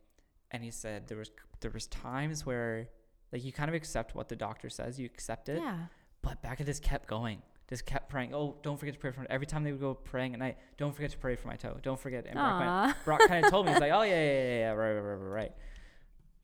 And 0.51 0.63
he 0.63 0.71
said 0.71 1.09
there 1.09 1.19
was 1.19 1.31
there 1.61 1.71
was 1.71 1.87
times 1.87 2.45
where 2.45 2.89
like 3.33 3.43
you 3.43 3.53
kind 3.53 3.71
of 3.71 3.75
accept 3.75 4.15
what 4.15 4.29
the 4.29 4.37
doctor 4.37 4.69
says, 4.69 5.01
you 5.01 5.07
accept 5.07 5.49
it. 5.49 5.59
Yeah. 5.59 5.79
But 6.21 6.43
Becca 6.43 6.65
just 6.65 6.83
kept 6.83 7.09
going. 7.09 7.41
Just 7.69 7.87
kept 7.87 8.11
praying. 8.11 8.35
Oh, 8.35 8.59
don't 8.63 8.79
forget 8.79 8.95
to 8.95 9.01
pray 9.01 9.13
for 9.13 9.27
every 9.31 9.47
time 9.47 9.65
they 9.65 9.73
would 9.73 9.81
go 9.81 9.95
praying 9.95 10.35
at 10.35 10.41
night. 10.41 10.59
Don't 10.77 10.95
forget 10.95 11.11
to 11.13 11.19
pray 11.19 11.37
for 11.37 11.49
my 11.49 11.57
toe. 11.57 11.79
Don't 11.83 11.99
forget. 11.99 12.27
And 12.27 12.35
Brock, 12.35 12.97
Brock 13.07 13.21
kind 13.27 13.45
of 13.45 13.51
told 13.51 13.65
me, 13.65 13.73
he's 13.73 13.81
like, 13.81 13.93
oh 13.93 14.03
yeah, 14.03 14.23
yeah, 14.23 14.33
yeah, 14.33 14.59
yeah, 14.59 14.71
right, 14.73 14.93
right, 14.93 15.01
right, 15.01 15.33
right. 15.33 15.53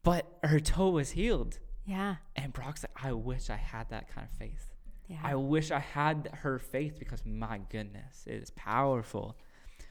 But 0.02 0.26
her 0.42 0.58
toe 0.58 0.88
was 0.88 1.10
healed, 1.10 1.58
Yeah. 1.88 2.16
and 2.36 2.52
Brock's 2.52 2.84
like, 2.84 3.04
I 3.04 3.12
wish 3.12 3.50
I 3.50 3.56
had 3.56 3.88
that 3.90 4.08
kind 4.14 4.26
of 4.30 4.36
faith. 4.38 4.74
Yeah. 5.08 5.16
I 5.24 5.34
wish 5.36 5.70
I 5.70 5.78
had 5.78 6.28
her 6.42 6.58
faith 6.58 6.98
because 6.98 7.24
my 7.24 7.60
goodness, 7.70 8.24
it 8.26 8.34
is 8.42 8.50
powerful. 8.50 9.36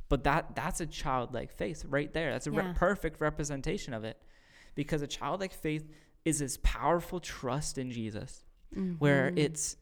But 0.10 0.24
that 0.26 0.56
that's 0.56 0.80
a 0.80 0.86
childlike 0.86 1.52
faith 1.52 1.84
right 1.90 2.14
there. 2.14 2.32
That's 2.32 2.48
a 2.48 2.52
re- 2.52 2.74
perfect 2.76 3.20
representation 3.20 3.94
of 3.94 4.04
it, 4.04 4.18
because 4.76 5.02
a 5.02 5.08
childlike 5.08 5.54
faith 5.54 5.90
is 6.24 6.40
this 6.40 6.58
powerful 6.62 7.20
trust 7.20 7.78
in 7.78 7.90
Jesus 7.92 8.46
where 9.00 9.32
Mhm. 9.32 9.40
it's 9.40 9.78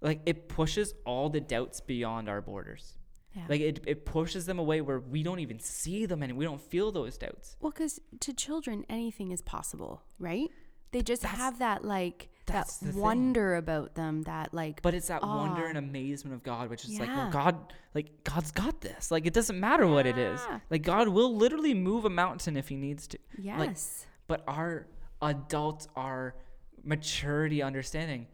like 0.00 0.20
it 0.26 0.48
pushes 0.48 0.94
all 1.04 1.28
the 1.28 1.40
doubts 1.40 1.80
beyond 1.80 2.28
our 2.28 2.40
borders. 2.40 2.96
Yeah. 3.34 3.44
Like 3.48 3.60
it, 3.60 3.80
it 3.86 4.06
pushes 4.06 4.46
them 4.46 4.58
away 4.58 4.80
where 4.80 4.98
we 5.00 5.22
don't 5.22 5.40
even 5.40 5.58
see 5.60 6.06
them 6.06 6.22
and 6.22 6.36
we 6.36 6.44
don't 6.44 6.60
feel 6.60 6.90
those 6.90 7.18
doubts. 7.18 7.56
Well, 7.60 7.70
because 7.72 8.00
to 8.20 8.32
children, 8.32 8.86
anything 8.88 9.30
is 9.30 9.42
possible, 9.42 10.02
right? 10.18 10.48
They 10.92 11.02
just 11.02 11.22
That's- 11.22 11.38
have 11.40 11.58
that 11.58 11.84
like 11.84 12.28
that 12.46 12.66
the 12.80 12.92
thing. 12.92 13.00
wonder 13.00 13.56
about 13.56 13.94
them, 13.94 14.22
that 14.22 14.54
like 14.54 14.80
But 14.80 14.94
it's 14.94 15.08
that 15.08 15.22
wonder 15.22 15.66
and 15.66 15.76
amazement 15.76 16.34
of 16.34 16.42
God, 16.42 16.70
which 16.70 16.84
is 16.86 16.98
like, 16.98 17.08
well, 17.08 17.30
God, 17.30 17.74
like 17.94 18.24
God's 18.24 18.50
got 18.52 18.80
this. 18.80 19.10
Like 19.10 19.26
it 19.26 19.34
doesn't 19.34 19.60
matter 19.60 19.86
what 19.86 20.06
it 20.06 20.16
is. 20.16 20.40
Like 20.70 20.82
God 20.82 21.08
will 21.08 21.36
literally 21.36 21.74
move 21.74 22.06
a 22.06 22.10
mountain 22.10 22.56
if 22.56 22.68
He 22.68 22.76
needs 22.76 23.06
to. 23.08 23.18
yes, 23.38 24.06
But 24.28 24.44
our 24.46 24.86
adults, 25.20 25.88
our 25.94 26.34
maturity, 26.82 27.62
understanding, 27.62 28.28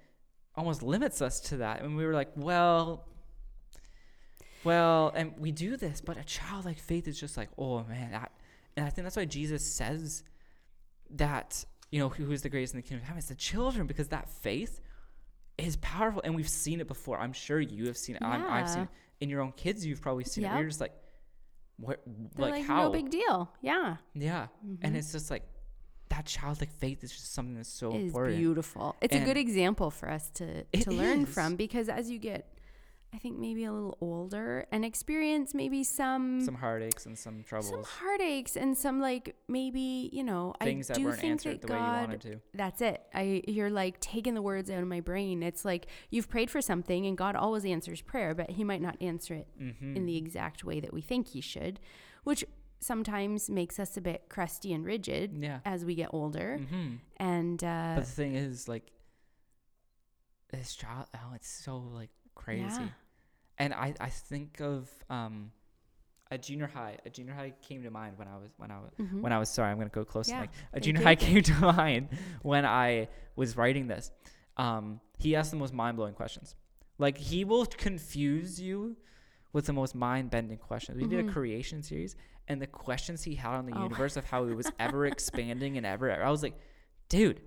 almost 0.55 0.83
limits 0.85 1.21
us 1.21 1.41
to 1.41 1.57
that. 1.57 1.83
And 1.83 1.97
we 1.97 2.07
were 2.07 2.15
like, 2.15 2.31
well, 2.37 3.09
well, 4.63 5.13
and 5.15 5.33
we 5.39 5.51
do 5.51 5.77
this, 5.77 6.01
but 6.01 6.17
a 6.17 6.25
childlike 6.25 6.79
faith 6.79 7.07
is 7.09 7.19
just 7.19 7.37
like, 7.37 7.49
oh 7.59 7.85
man, 7.85 8.13
that, 8.13 8.33
and 8.77 8.87
I 8.87 8.91
think 8.91 9.05
that's 9.05 9.17
why 9.17 9.25
Jesus 9.25 9.65
says 9.65 10.23
that 11.11 11.65
you 11.91 12.01
know 12.01 12.09
who 12.09 12.31
is 12.33 12.43
the 12.43 12.49
greatest 12.49 12.75
in 12.75 12.79
the 12.79 12.83
kingdom 12.83 13.03
of 13.03 13.07
heaven? 13.09 13.19
It's 13.19 13.29
the 13.29 13.35
children 13.35 13.87
because 13.87 14.09
that 14.09 14.29
faith 14.29 14.81
is 15.59 15.77
powerful, 15.77 16.21
and 16.25 16.35
we've 16.35 16.49
seen 16.49 16.81
it 16.81 16.89
before. 16.89 17.19
I'm 17.19 17.33
sure 17.33 17.61
you 17.61 17.87
have 17.87 17.97
seen 17.97 18.17
it. 18.17 18.23
I'm, 18.23 18.45
I've 18.45 18.69
seen 18.69 18.83
it 18.83 18.89
in 19.21 19.29
your 19.29 19.41
own 19.41 19.53
kids. 19.53 19.87
You've 19.87 20.01
probably 20.03 20.25
seen 20.25 20.45
it. 20.45 20.49
Yep. 20.49 20.59
you're 20.59 20.69
just 20.69 20.81
like, 20.81 20.93
what? 21.77 22.01
like, 22.37 22.53
like, 22.53 22.65
how? 22.65 22.85
no 22.85 22.91
big 22.91 23.11
deal. 23.11 23.53
Yeah, 23.61 23.97
yeah, 24.15 24.47
and 24.83 24.95
Mhm. 24.95 24.99
it's 24.99 25.13
just 25.13 25.31
like 25.31 25.45
that 26.09 26.27
childlike 26.27 26.71
faith 26.73 27.03
is 27.03 27.11
just 27.11 27.33
something 27.33 27.57
that's 27.57 27.69
so 27.69 27.93
it 27.93 27.97
is 27.97 28.05
important. 28.07 28.37
beautiful. 28.39 28.97
It's 29.01 29.15
a 29.15 29.21
good 29.21 29.37
example 29.37 29.91
for 29.91 30.11
us 30.11 30.31
to 30.35 30.65
to 30.65 30.91
learn 30.91 31.23
is. 31.23 31.29
from 31.29 31.57
because 31.57 31.89
as 31.89 32.11
you 32.11 32.19
get, 32.19 32.54
I 33.15 33.19
think 33.19 33.39
maybe 33.39 33.65
a 33.65 33.73
little 33.73 33.97
older 34.01 34.67
and 34.73 34.85
experience 34.85 35.55
maybe 35.55 35.85
some 35.85 36.41
Some 36.45 36.57
heartaches 36.57 37.07
and 37.07 37.17
some 37.17 37.45
troubles, 37.45 37.71
some 37.71 37.85
heartaches 37.85 38.57
and 38.57 38.77
some 38.77 39.01
like 39.01 39.37
maybe 39.47 40.11
you 40.13 40.25
know 40.25 40.53
things 40.63 40.91
I 40.91 40.95
that 40.95 40.99
do 41.01 41.05
weren't 41.07 41.21
think 41.21 41.31
answered 41.31 41.61
that 41.61 41.67
the 41.69 41.73
way 41.73 41.79
you 41.79 41.85
God 41.85 42.01
wanted 42.09 42.21
to. 42.23 42.41
that's 42.55 42.81
it 42.81 43.03
i 43.15 43.43
you're 43.47 43.71
like 43.71 44.01
taking 44.01 44.35
the 44.35 44.43
words 44.43 44.69
out 44.71 44.81
of 44.83 44.89
my 44.89 45.01
brain 45.01 45.43
it's 45.43 45.65
like 45.65 45.87
you've 46.11 46.29
prayed 46.29 46.51
for 46.51 46.61
something 46.61 47.07
and 47.07 47.17
god 47.17 47.37
always 47.37 47.65
answers 47.65 48.01
prayer 48.03 48.35
but 48.35 48.51
he 48.51 48.65
might 48.65 48.83
not 48.83 48.97
answer 49.01 49.35
it 49.35 49.49
Mm-hmm. 49.61 49.97
in 49.97 50.07
the 50.07 50.17
exact 50.17 50.65
way 50.65 50.81
that 50.81 50.93
we 50.93 51.01
think 51.01 51.29
he 51.29 51.41
should 51.41 51.79
which 52.25 52.45
sometimes 52.81 53.49
makes 53.49 53.79
us 53.79 53.97
a 53.97 54.01
bit 54.01 54.25
crusty 54.29 54.73
and 54.73 54.85
rigid 54.85 55.37
yeah. 55.41 55.61
as 55.65 55.85
we 55.85 55.95
get 55.95 56.09
older 56.13 56.59
Mm-hmm. 56.61 56.95
and 57.19 57.63
uh 57.63 57.93
But 57.97 58.05
the 58.05 58.11
thing 58.11 58.35
is, 58.35 58.67
like, 58.69 58.87
this 60.51 60.75
child, 60.75 61.07
oh, 61.15 61.33
it's 61.35 61.49
so 61.49 61.79
like 61.79 62.11
crazy. 62.35 62.63
Yeah. 62.63 62.89
And 63.59 63.73
I, 63.73 63.95
I 64.01 64.09
think 64.09 64.61
of 64.61 64.91
um, 65.09 65.53
a 66.31 66.39
junior 66.39 66.67
high. 66.67 66.99
A 67.07 67.11
junior 67.11 67.35
high 67.35 67.53
came 67.63 67.83
to 67.85 67.91
mind 67.91 68.19
when 68.19 68.27
I 68.29 68.37
was 68.37 68.51
when 68.57 68.71
I 68.71 68.79
was 68.81 68.91
mhm. 69.01 69.21
when 69.21 69.33
I 69.33 69.39
was 69.39 69.49
sorry. 69.49 69.71
I'm 69.71 69.79
gonna 69.79 69.91
go 69.91 70.05
close. 70.05 70.27
to 70.27 70.33
Yeah. 70.33 70.41
Like 70.41 70.51
a 70.73 70.81
junior 70.81 71.01
you. 71.01 71.07
high 71.07 71.15
came 71.29 71.43
to 71.43 71.53
mind 71.73 72.09
when 72.43 72.67
I 72.67 73.09
was 73.37 73.57
writing 73.57 73.87
this. 73.87 74.11
Um, 74.57 75.01
he 75.19 75.37
asked 75.37 75.51
the 75.53 75.57
most 75.57 75.73
mind 75.73 75.97
blowing 75.97 76.15
questions. 76.15 76.57
Like 76.99 77.17
he 77.19 77.45
will 77.45 77.67
confuse 77.67 78.61
you 78.61 78.97
with 79.53 79.67
the 79.67 79.73
most 79.73 79.95
mind 79.95 80.31
bending 80.31 80.59
questions. 80.59 81.01
We 81.01 81.07
did 81.09 81.21
a 81.21 81.29
Mhm. 81.29 81.33
creation 81.33 81.83
series, 81.83 82.17
and 82.49 82.61
the 82.61 82.67
questions 82.67 83.23
he 83.23 83.37
had 83.37 83.55
on 83.55 83.67
the 83.67 83.73
Oh. 83.77 83.83
universe 83.85 84.17
of 84.17 84.25
how 84.25 84.45
it 84.47 84.55
was 84.55 84.71
ever 84.81 85.07
expanding 85.15 85.77
and 85.77 85.87
ever, 85.87 86.11
I 86.13 86.31
was 86.31 86.43
like, 86.43 86.59
dude, 87.09 87.41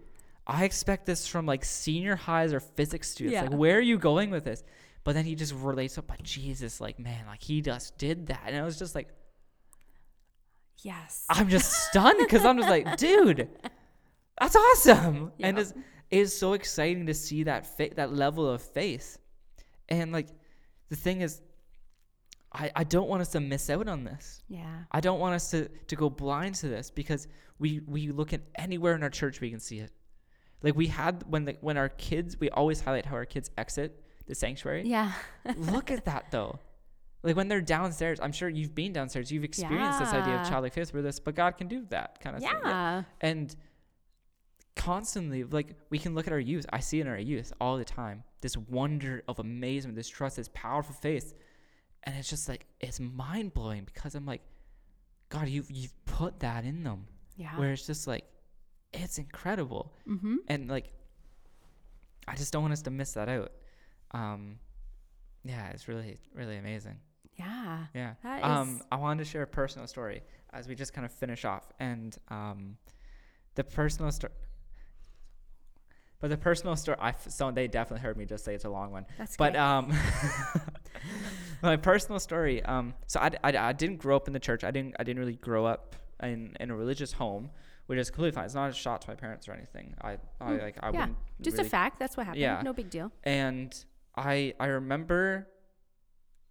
I 0.45 0.63
expect 0.63 1.05
this 1.05 1.27
from 1.27 1.45
like 1.45 1.65
senior 1.65 2.15
highs 2.15 2.53
or 2.53 2.61
physics 2.61 3.09
students. 3.09 3.33
Yeah. 3.33 3.41
Like, 3.43 3.51
where 3.59 3.77
are 3.77 3.81
you 3.81 3.97
going 3.97 4.29
with 4.29 4.45
this? 4.45 4.63
But 5.07 5.15
then 5.15 5.23
he 5.23 5.35
just 5.35 5.53
relates 5.53 5.97
up, 5.97 6.07
but 6.07 6.21
Jesus, 6.21 6.81
like, 6.81 6.99
man, 6.99 7.27
like 7.27 7.41
he 7.41 7.61
just 7.61 7.97
did 7.97 8.27
that. 8.27 8.43
And 8.47 8.57
I 8.57 8.63
was 8.63 8.77
just 8.77 8.93
like, 8.93 9.07
yes 10.79 11.23
I'm 11.29 11.47
just 11.47 11.71
stunned 11.71 12.17
because 12.19 12.43
I'm 12.43 12.57
just 12.57 12.67
like, 12.67 12.97
dude, 12.97 13.47
that's 14.37 14.57
awesome. 14.57 15.31
And 15.39 15.59
it's, 15.59 15.73
it's 16.11 16.33
so 16.33 16.51
exciting 16.51 17.05
to 17.05 17.13
see 17.13 17.43
that 17.43 17.77
fa- 17.77 17.91
that 17.95 18.11
level 18.11 18.49
of 18.49 18.61
faith. 18.61 19.17
And 19.87 20.11
like, 20.11 20.27
the 20.89 20.97
thing 20.97 21.21
is, 21.21 21.41
I, 22.51 22.69
I 22.75 22.83
don't 22.83 23.07
want 23.07 23.21
us 23.21 23.29
to 23.29 23.39
miss 23.39 23.69
out 23.69 23.87
on 23.87 24.03
this. 24.03 24.43
yeah 24.49 24.83
I 24.91 24.99
don't 24.99 25.21
want 25.21 25.35
us 25.35 25.49
to, 25.51 25.69
to 25.69 25.95
go 25.95 26.09
blind 26.09 26.55
to 26.55 26.67
this 26.67 26.91
because 26.91 27.29
we, 27.59 27.79
we 27.87 28.11
look 28.11 28.33
at 28.33 28.41
anywhere 28.55 28.93
in 28.93 29.03
our 29.03 29.09
church 29.09 29.39
we 29.39 29.51
can 29.51 29.61
see 29.61 29.79
it. 29.79 29.91
Like 30.63 30.75
we 30.75 30.87
had 30.87 31.23
when 31.29 31.45
the, 31.45 31.55
when 31.61 31.77
our 31.77 31.87
kids, 31.87 32.37
we 32.37 32.49
always 32.49 32.81
highlight 32.81 33.05
how 33.05 33.15
our 33.15 33.25
kids 33.25 33.49
exit 33.57 34.03
the 34.27 34.35
sanctuary. 34.35 34.83
yeah 34.85 35.11
Look 35.55 35.89
at 35.91 36.05
that 36.05 36.31
though. 36.31 36.59
Like 37.23 37.35
when 37.35 37.47
they're 37.47 37.61
downstairs, 37.61 38.19
I'm 38.21 38.31
sure 38.31 38.47
you've 38.47 38.75
been 38.75 38.93
downstairs. 38.93 39.31
You've 39.31 39.43
experienced 39.43 39.99
this 39.99 40.09
idea 40.09 40.35
of 40.35 40.41
Yeah. 40.43 40.49
childlike 40.49 40.73
faith 40.73 40.93
where 40.93 41.01
this, 41.01 41.19
but 41.19 41.33
God 41.35 41.57
can 41.57 41.67
do 41.67 41.85
that 41.89 42.19
kind 42.21 42.35
of 42.35 42.41
thing. 42.43 42.51
yeah 42.63 43.03
And 43.21 43.55
constantly, 44.75 45.43
like 45.43 45.75
we 45.89 45.97
can 45.97 46.13
look 46.15 46.27
at 46.27 46.33
our 46.33 46.39
youth. 46.39 46.65
I 46.71 46.79
see 46.79 47.01
in 47.01 47.07
our 47.07 47.17
youth 47.17 47.51
all 47.59 47.77
the 47.77 47.85
time 47.85 48.23
this 48.41 48.55
wonder 48.55 49.23
of 49.27 49.39
amazement, 49.39 49.95
this 49.95 50.07
trust, 50.07 50.35
this 50.35 50.49
powerful 50.53 50.93
faith, 50.93 51.33
and 52.03 52.15
it's 52.15 52.29
just 52.29 52.47
like 52.47 52.67
it's 52.79 52.99
mind 52.99 53.53
blowing 53.53 53.83
because 53.85 54.13
I'm 54.15 54.25
like, 54.25 54.41
God, 55.29 55.47
you've 55.47 55.69
you've 55.71 55.93
put 56.05 56.39
that 56.41 56.63
in 56.65 56.83
them 56.83 57.07
yeah 57.35 57.57
where 57.57 57.71
it's 57.73 57.85
just 57.87 58.07
like, 58.07 58.25
it's 58.93 59.17
incredible, 59.17 59.93
mm-hmm 60.07 60.35
and 60.47 60.69
like, 60.69 60.91
I 62.27 62.35
just 62.35 62.53
don't 62.53 62.61
want 62.61 62.73
us 62.73 62.81
to 62.83 62.91
miss 62.91 63.13
that 63.13 63.29
out. 63.29 63.51
Um, 64.11 64.59
yeah, 65.43 65.69
it's 65.69 65.87
really 65.87 66.17
really 66.33 66.57
amazing. 66.57 66.99
yeah 67.37 67.85
Yeah. 67.93 68.13
That 68.23 68.43
um, 68.43 68.77
is- 68.77 68.83
I 68.91 68.95
wanted 68.97 69.23
to 69.23 69.29
share 69.29 69.43
a 69.43 69.47
personal 69.47 69.87
story 69.87 70.21
as 70.53 70.67
we 70.67 70.75
just 70.75 70.93
kind 70.93 71.05
of 71.05 71.11
finish 71.11 71.45
off, 71.45 71.71
and 71.79 72.17
um, 72.29 72.77
the 73.55 73.63
personal 73.63 74.11
story. 74.11 74.33
But 76.19 76.29
the 76.31 76.37
personal 76.37 76.75
story, 76.75 76.97
I 76.99 77.09
f- 77.09 77.29
so 77.29 77.51
they 77.51 77.67
definitely 77.67 78.01
heard 78.01 78.17
me 78.17 78.25
just 78.25 78.43
say 78.43 78.55
it's 78.55 78.65
a 78.65 78.69
long 78.69 78.91
one. 78.91 79.05
that's 79.19 79.37
But 79.37 79.53
great. 79.53 79.61
um, 79.61 79.93
my 81.61 81.77
personal 81.77 82.19
story. 82.19 82.63
Um, 82.63 82.93
so 83.05 83.19
I, 83.19 83.29
I, 83.43 83.55
I 83.69 83.73
didn't 83.73 83.97
grow 83.97 84.15
up 84.15 84.27
in 84.27 84.33
the 84.33 84.39
church. 84.39 84.63
I 84.63 84.71
didn't 84.71 84.95
I 84.99 85.03
didn't 85.03 85.19
really 85.19 85.35
grow 85.35 85.65
up 85.65 85.95
in, 86.23 86.55
in 86.59 86.71
a 86.71 86.75
religious 86.75 87.13
home, 87.13 87.51
which 87.85 87.99
is 87.99 88.09
completely 88.09 88.31
fine. 88.35 88.45
It's 88.45 88.55
not 88.55 88.69
a 88.69 88.73
shot 88.73 89.01
to 89.03 89.09
my 89.09 89.15
parents 89.15 89.47
or 89.47 89.53
anything. 89.53 89.93
I, 90.01 90.17
I 90.41 90.51
Mm, 90.53 90.61
like 90.61 90.77
I 90.81 90.87
yeah, 90.91 90.99
wouldn't 91.01 91.17
just 91.41 91.57
really 91.57 91.67
a 91.67 91.69
fact 91.69 91.99
that's 91.99 92.17
what 92.17 92.25
happened 92.25 92.41
yeah. 92.41 92.61
no 92.63 92.73
big 92.73 92.89
deal 92.89 93.11
and 93.23 93.85
I 94.17 94.53
I 94.59 94.67
remember 94.67 95.47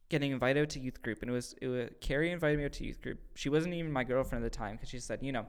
getting 0.08 0.30
invited 0.30 0.62
out 0.62 0.70
to 0.70 0.80
youth 0.80 1.02
group, 1.02 1.22
and 1.22 1.30
it 1.30 1.34
was 1.34 1.54
it 1.60 1.66
was 1.66 1.90
Carrie 2.00 2.30
invited 2.30 2.58
me 2.58 2.64
out 2.64 2.72
to 2.74 2.84
youth 2.84 3.02
group. 3.02 3.18
She 3.34 3.48
wasn't 3.48 3.74
even 3.74 3.92
my 3.92 4.04
girlfriend 4.04 4.44
at 4.44 4.52
the 4.52 4.56
time 4.56 4.76
because 4.76 4.88
she 4.88 5.00
said, 5.00 5.18
you 5.22 5.32
know, 5.32 5.46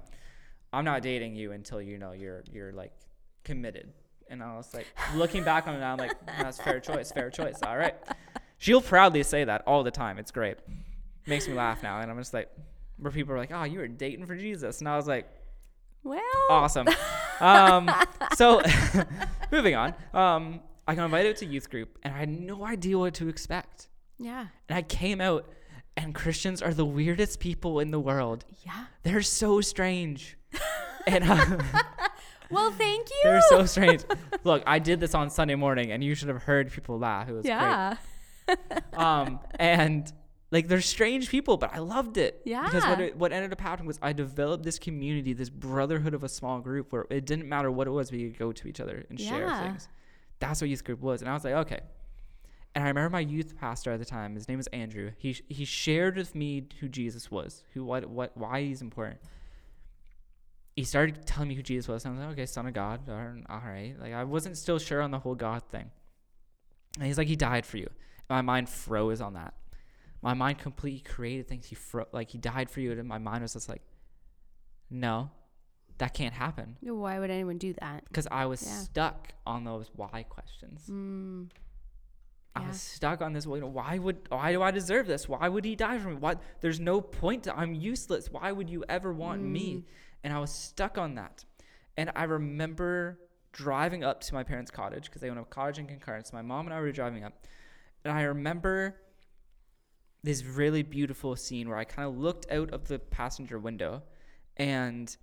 I'm 0.74 0.84
not 0.84 1.02
dating 1.04 1.36
you 1.36 1.52
until 1.52 1.82
you 1.82 1.98
know 1.98 2.12
you're 2.12 2.44
you're 2.52 2.74
like 2.74 2.94
committed. 3.44 3.94
And 4.30 4.44
I 4.44 4.58
was 4.58 4.74
like, 4.74 4.88
looking 5.16 5.44
back 5.44 5.68
on 5.68 5.76
it 5.76 5.80
now, 5.80 5.94
I'm 5.94 5.98
like, 5.98 6.14
that's 6.26 6.60
fair 6.60 6.82
choice, 6.82 7.14
fair 7.14 7.30
choice. 7.30 7.60
All 7.64 7.78
right. 7.78 7.96
She'll 8.58 8.82
proudly 8.82 9.24
say 9.24 9.46
that 9.46 9.64
all 9.66 9.84
the 9.84 9.92
time. 9.92 10.18
It's 10.18 10.32
great. 10.32 10.58
Makes 11.28 11.48
me 11.48 11.54
laugh 11.54 11.82
now, 11.82 12.02
and 12.02 12.12
I'm 12.12 12.18
just 12.18 12.34
like, 12.34 12.50
where 12.98 13.12
people 13.12 13.34
are 13.34 13.38
like, 13.38 13.52
oh, 13.54 13.64
you 13.64 13.80
were 13.80 13.88
dating 13.88 14.26
for 14.26 14.36
Jesus, 14.36 14.80
and 14.80 14.90
I 14.90 14.98
was 14.98 15.08
like, 15.08 15.30
well 16.04 16.22
awesome. 16.50 16.88
um, 17.40 17.90
so 18.36 18.62
moving 19.52 19.76
on. 19.76 19.94
Um, 20.14 20.62
I 20.88 20.96
got 20.96 21.06
invited 21.06 21.36
to 21.38 21.46
youth 21.46 21.70
group 21.70 21.98
and 22.04 22.14
I 22.14 22.18
had 22.20 22.30
no 22.30 22.66
idea 22.66 22.98
what 22.98 23.14
to 23.16 23.28
expect. 23.28 23.90
Yeah. 24.20 24.48
And 24.70 24.78
I 24.78 24.82
came 24.82 25.20
out 25.22 25.46
and 25.96 26.14
Christians 26.16 26.62
are 26.62 26.74
the 26.74 26.86
weirdest 26.86 27.40
people 27.40 27.80
in 27.80 27.92
the 27.92 28.00
world. 28.00 28.46
Yeah. 28.66 28.86
They're 29.04 29.22
so 29.22 29.62
strange. 29.62 30.38
and 31.08 31.24
uh, 31.26 31.58
Well, 32.50 32.72
thank 32.72 33.10
you. 33.10 33.16
they're 33.24 33.42
so 33.50 33.66
strange. 33.66 34.04
Look, 34.44 34.64
I 34.66 34.80
did 34.80 35.00
this 35.02 35.14
on 35.14 35.30
Sunday 35.30 35.56
morning 35.56 35.92
and 35.92 36.04
you 36.04 36.16
should 36.16 36.30
have 36.30 36.44
heard 36.44 36.72
people 36.72 36.98
laugh. 36.98 37.28
It 37.28 37.34
was 37.34 37.46
yeah. 37.46 37.96
great. 38.46 38.58
Um, 38.94 39.42
and 39.60 40.12
like 40.52 40.70
they're 40.70 40.80
strange 40.80 41.30
people, 41.30 41.58
but 41.58 41.74
I 41.74 41.80
loved 41.80 42.16
it. 42.16 42.42
Yeah. 42.46 42.64
Because 42.64 42.86
what 42.86 43.00
Yeah. 43.00 43.06
it, 43.08 43.18
what 43.18 43.34
ended 43.34 43.52
up 43.52 43.60
happening 43.60 43.88
was 43.88 44.00
I 44.02 44.14
developed 44.14 44.64
this 44.64 44.80
community, 44.80 45.34
this 45.34 45.50
brotherhood 45.50 46.14
of 46.14 46.24
a 46.24 46.30
small 46.30 46.62
group 46.62 46.94
where 46.94 47.06
it 47.10 47.26
didn't 47.26 47.50
matter 47.50 47.70
what 47.70 47.88
it 47.88 47.90
was, 47.92 48.10
we 48.10 48.30
could 48.30 48.40
go 48.40 48.54
to 48.54 48.68
each 48.70 48.80
other 48.80 49.06
and 49.10 49.20
share 49.20 49.50
things. 49.64 49.90
That's 50.40 50.62
what 50.62 50.70
youth 50.70 50.84
group 50.84 51.02
was, 51.02 51.22
and 51.22 51.30
I 51.30 51.34
was 51.34 51.44
like, 51.44 51.54
okay. 51.54 51.80
And 52.76 52.84
I 52.84 52.90
remember 52.90 53.10
my 53.10 53.22
youth 53.22 53.58
pastor 53.58 53.92
at 53.92 54.00
the 54.00 54.06
time. 54.06 54.36
His 54.36 54.48
name 54.48 54.58
was 54.58 54.68
Andrew. 54.68 55.12
He 55.18 55.42
he 55.50 55.66
shared 55.66 56.16
with 56.16 56.36
me 56.36 56.68
who 56.80 56.88
Jesus 56.88 57.32
was, 57.32 57.64
who 57.74 57.84
what 57.84 58.06
what 58.06 58.38
why 58.38 58.62
he's 58.62 58.82
important. 58.82 59.20
He 60.76 60.84
started 60.84 61.26
telling 61.26 61.50
me 61.50 61.56
who 61.56 61.64
Jesus 61.64 61.88
was. 61.88 62.06
And 62.06 62.14
I 62.14 62.18
was 62.18 62.28
like, 62.28 62.34
okay, 62.34 62.46
Son 62.46 62.68
of 62.68 62.74
God. 62.74 63.10
All 63.10 63.62
right. 63.66 63.96
Like 64.00 64.14
I 64.14 64.24
wasn't 64.26 64.58
still 64.58 64.78
sure 64.78 65.02
on 65.02 65.10
the 65.10 65.18
whole 65.18 65.34
God 65.34 65.64
thing. 65.72 65.90
And 66.98 67.08
he's 67.08 67.18
like, 67.18 67.28
He 67.28 67.36
died 67.36 67.66
for 67.66 67.78
you. 67.78 67.88
And 67.88 68.30
my 68.30 68.42
mind 68.42 68.70
froze 68.70 69.22
on 69.22 69.34
that. 69.34 69.54
My 70.22 70.34
mind 70.34 70.58
completely 70.58 71.00
created 71.00 71.48
things. 71.48 71.66
He 71.66 71.76
fro- 71.76 72.08
like 72.12 72.30
He 72.30 72.38
died 72.38 72.70
for 72.70 72.80
you, 72.80 72.92
and 72.92 73.08
my 73.08 73.18
mind 73.18 73.44
was 73.44 73.54
just 73.54 73.70
like, 73.70 73.82
No, 74.90 75.32
that 76.00 76.14
can't 76.14 76.34
happen 76.34 76.78
Why 76.82 77.20
would 77.20 77.30
anyone 77.30 77.58
do 77.58 77.74
that? 77.82 78.04
because 78.08 78.28
I 78.32 78.46
was 78.46 78.64
Yeah. 78.64 78.72
stuck 78.80 79.34
on 79.46 79.64
those 79.64 79.90
why 79.96 80.24
questions. 80.30 80.88
Mm. 80.90 81.50
I 82.56 82.68
was 82.68 82.82
stuck 82.82 83.22
on 83.22 83.34
this. 83.34 83.46
You 83.46 83.60
know, 83.60 83.68
why 83.68 84.00
would 84.00 84.28
why 84.30 84.52
do 84.52 84.64
I 84.64 84.72
deserve 84.72 85.06
this? 85.06 85.30
Why 85.30 85.48
would 85.48 85.64
he 85.64 85.76
die 85.76 86.00
for 86.00 86.10
me? 86.10 86.16
Why 86.16 86.36
there's 86.62 86.80
no 86.80 87.02
point 87.02 87.44
to 87.44 87.56
I'm 87.56 87.76
useless. 87.76 88.32
Why 88.32 88.52
would 88.52 88.68
you 88.70 88.84
ever 88.90 89.14
want 89.14 89.44
Mm. 89.44 89.52
me? 89.52 89.86
And 90.24 90.34
I 90.34 90.40
was 90.40 90.52
stuck 90.52 90.98
on 90.98 91.14
that. 91.16 91.46
And 91.96 92.12
I 92.16 92.24
remember 92.24 93.20
driving 93.52 94.04
up 94.04 94.22
to 94.22 94.34
my 94.34 94.44
parents' 94.44 94.72
cottage 94.72 95.06
because 95.06 95.22
they 95.22 95.30
own 95.30 95.38
a 95.38 95.46
cottage 95.46 95.78
in 95.80 95.86
Concurrence. 95.88 96.34
My 96.34 96.42
mom 96.42 96.66
and 96.66 96.74
I 96.74 96.80
were 96.82 96.92
driving 96.92 97.24
up, 97.24 97.46
and 98.04 98.12
I 98.12 98.24
remember 98.24 99.02
this 100.24 100.44
really 100.44 100.84
beautiful 100.84 101.36
scene 101.36 101.70
where 101.70 101.78
I 101.78 101.84
kind 101.86 102.08
of 102.08 102.18
looked 102.18 102.52
out 102.52 102.72
of 102.72 102.88
the 102.88 102.98
passenger 103.00 103.58
window, 103.60 104.04
and 104.58 105.16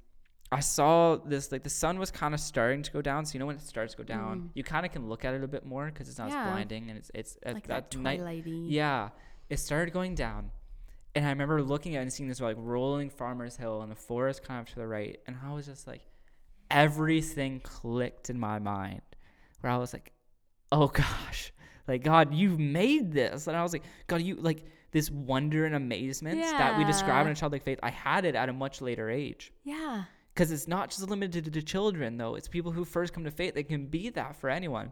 I 0.52 0.60
saw 0.60 1.16
this 1.16 1.50
like 1.50 1.62
the 1.64 1.70
sun 1.70 1.98
was 1.98 2.10
kind 2.10 2.32
of 2.34 2.40
starting 2.40 2.82
to 2.82 2.92
go 2.92 3.02
down. 3.02 3.24
So 3.26 3.34
you 3.34 3.40
know 3.40 3.46
when 3.46 3.56
it 3.56 3.62
starts 3.62 3.94
to 3.94 3.98
go 3.98 4.04
down, 4.04 4.40
Mm. 4.40 4.50
you 4.54 4.62
kind 4.62 4.86
of 4.86 4.92
can 4.92 5.08
look 5.08 5.24
at 5.24 5.34
it 5.34 5.42
a 5.42 5.48
bit 5.48 5.64
more 5.66 5.86
because 5.86 6.08
it's 6.08 6.18
not 6.18 6.30
Yeah. 6.30 6.44
as 6.44 6.50
blinding 6.52 6.90
and 6.90 6.98
it's 6.98 7.10
it's 7.14 7.38
Like 7.44 7.66
that 7.66 7.90
that 7.90 7.98
night. 7.98 8.44
Yeah, 8.46 9.08
it 9.50 9.58
started 9.58 9.92
going 9.92 10.14
down, 10.14 10.50
and 11.14 11.26
I 11.26 11.30
remember 11.30 11.60
looking 11.62 11.96
at 11.96 12.00
it 12.00 12.02
and 12.02 12.12
seeing 12.12 12.28
this 12.28 12.40
like 12.40 12.56
rolling 12.58 13.10
farmer's 13.10 13.56
hill 13.56 13.82
and 13.82 13.90
the 13.90 13.96
forest 13.96 14.42
kind 14.44 14.60
of 14.60 14.68
to 14.74 14.76
the 14.76 14.86
right, 14.86 15.18
and 15.26 15.36
I 15.44 15.52
was 15.52 15.66
just 15.66 15.86
like, 15.86 16.02
everything 16.70 17.60
clicked 17.60 18.30
in 18.30 18.38
my 18.38 18.58
mind, 18.58 19.02
where 19.60 19.72
I 19.72 19.76
was 19.76 19.92
like, 19.92 20.12
oh 20.72 20.88
gosh, 20.88 21.52
like 21.88 22.02
God, 22.02 22.32
you 22.34 22.50
made 22.58 23.12
this, 23.12 23.46
and 23.46 23.56
I 23.56 23.62
was 23.62 23.72
like, 23.72 23.84
God, 24.06 24.22
you 24.22 24.36
like 24.36 24.64
this 24.92 25.10
wonder 25.10 25.64
and 25.66 25.74
amazement 25.74 26.40
that 26.40 26.78
we 26.78 26.84
describe 26.84 27.22
in 27.22 27.28
Yeah. 27.28 27.32
a 27.32 27.36
childlike 27.36 27.62
faith. 27.64 27.80
I 27.82 27.90
had 27.90 28.24
it 28.24 28.34
at 28.36 28.48
a 28.48 28.52
much 28.52 28.80
later 28.80 29.10
age. 29.10 29.52
Yeah. 29.64 30.04
Because 30.34 30.50
it's 30.50 30.66
not 30.66 30.90
just 30.90 31.08
limited 31.08 31.52
to 31.52 31.62
children, 31.62 32.16
though. 32.16 32.34
It's 32.34 32.48
people 32.48 32.72
who 32.72 32.84
first 32.84 33.12
come 33.12 33.22
to 33.24 33.30
faith. 33.30 33.54
They 33.54 33.62
can 33.62 33.86
be 33.86 34.10
that 34.10 34.34
for 34.34 34.50
anyone. 34.50 34.90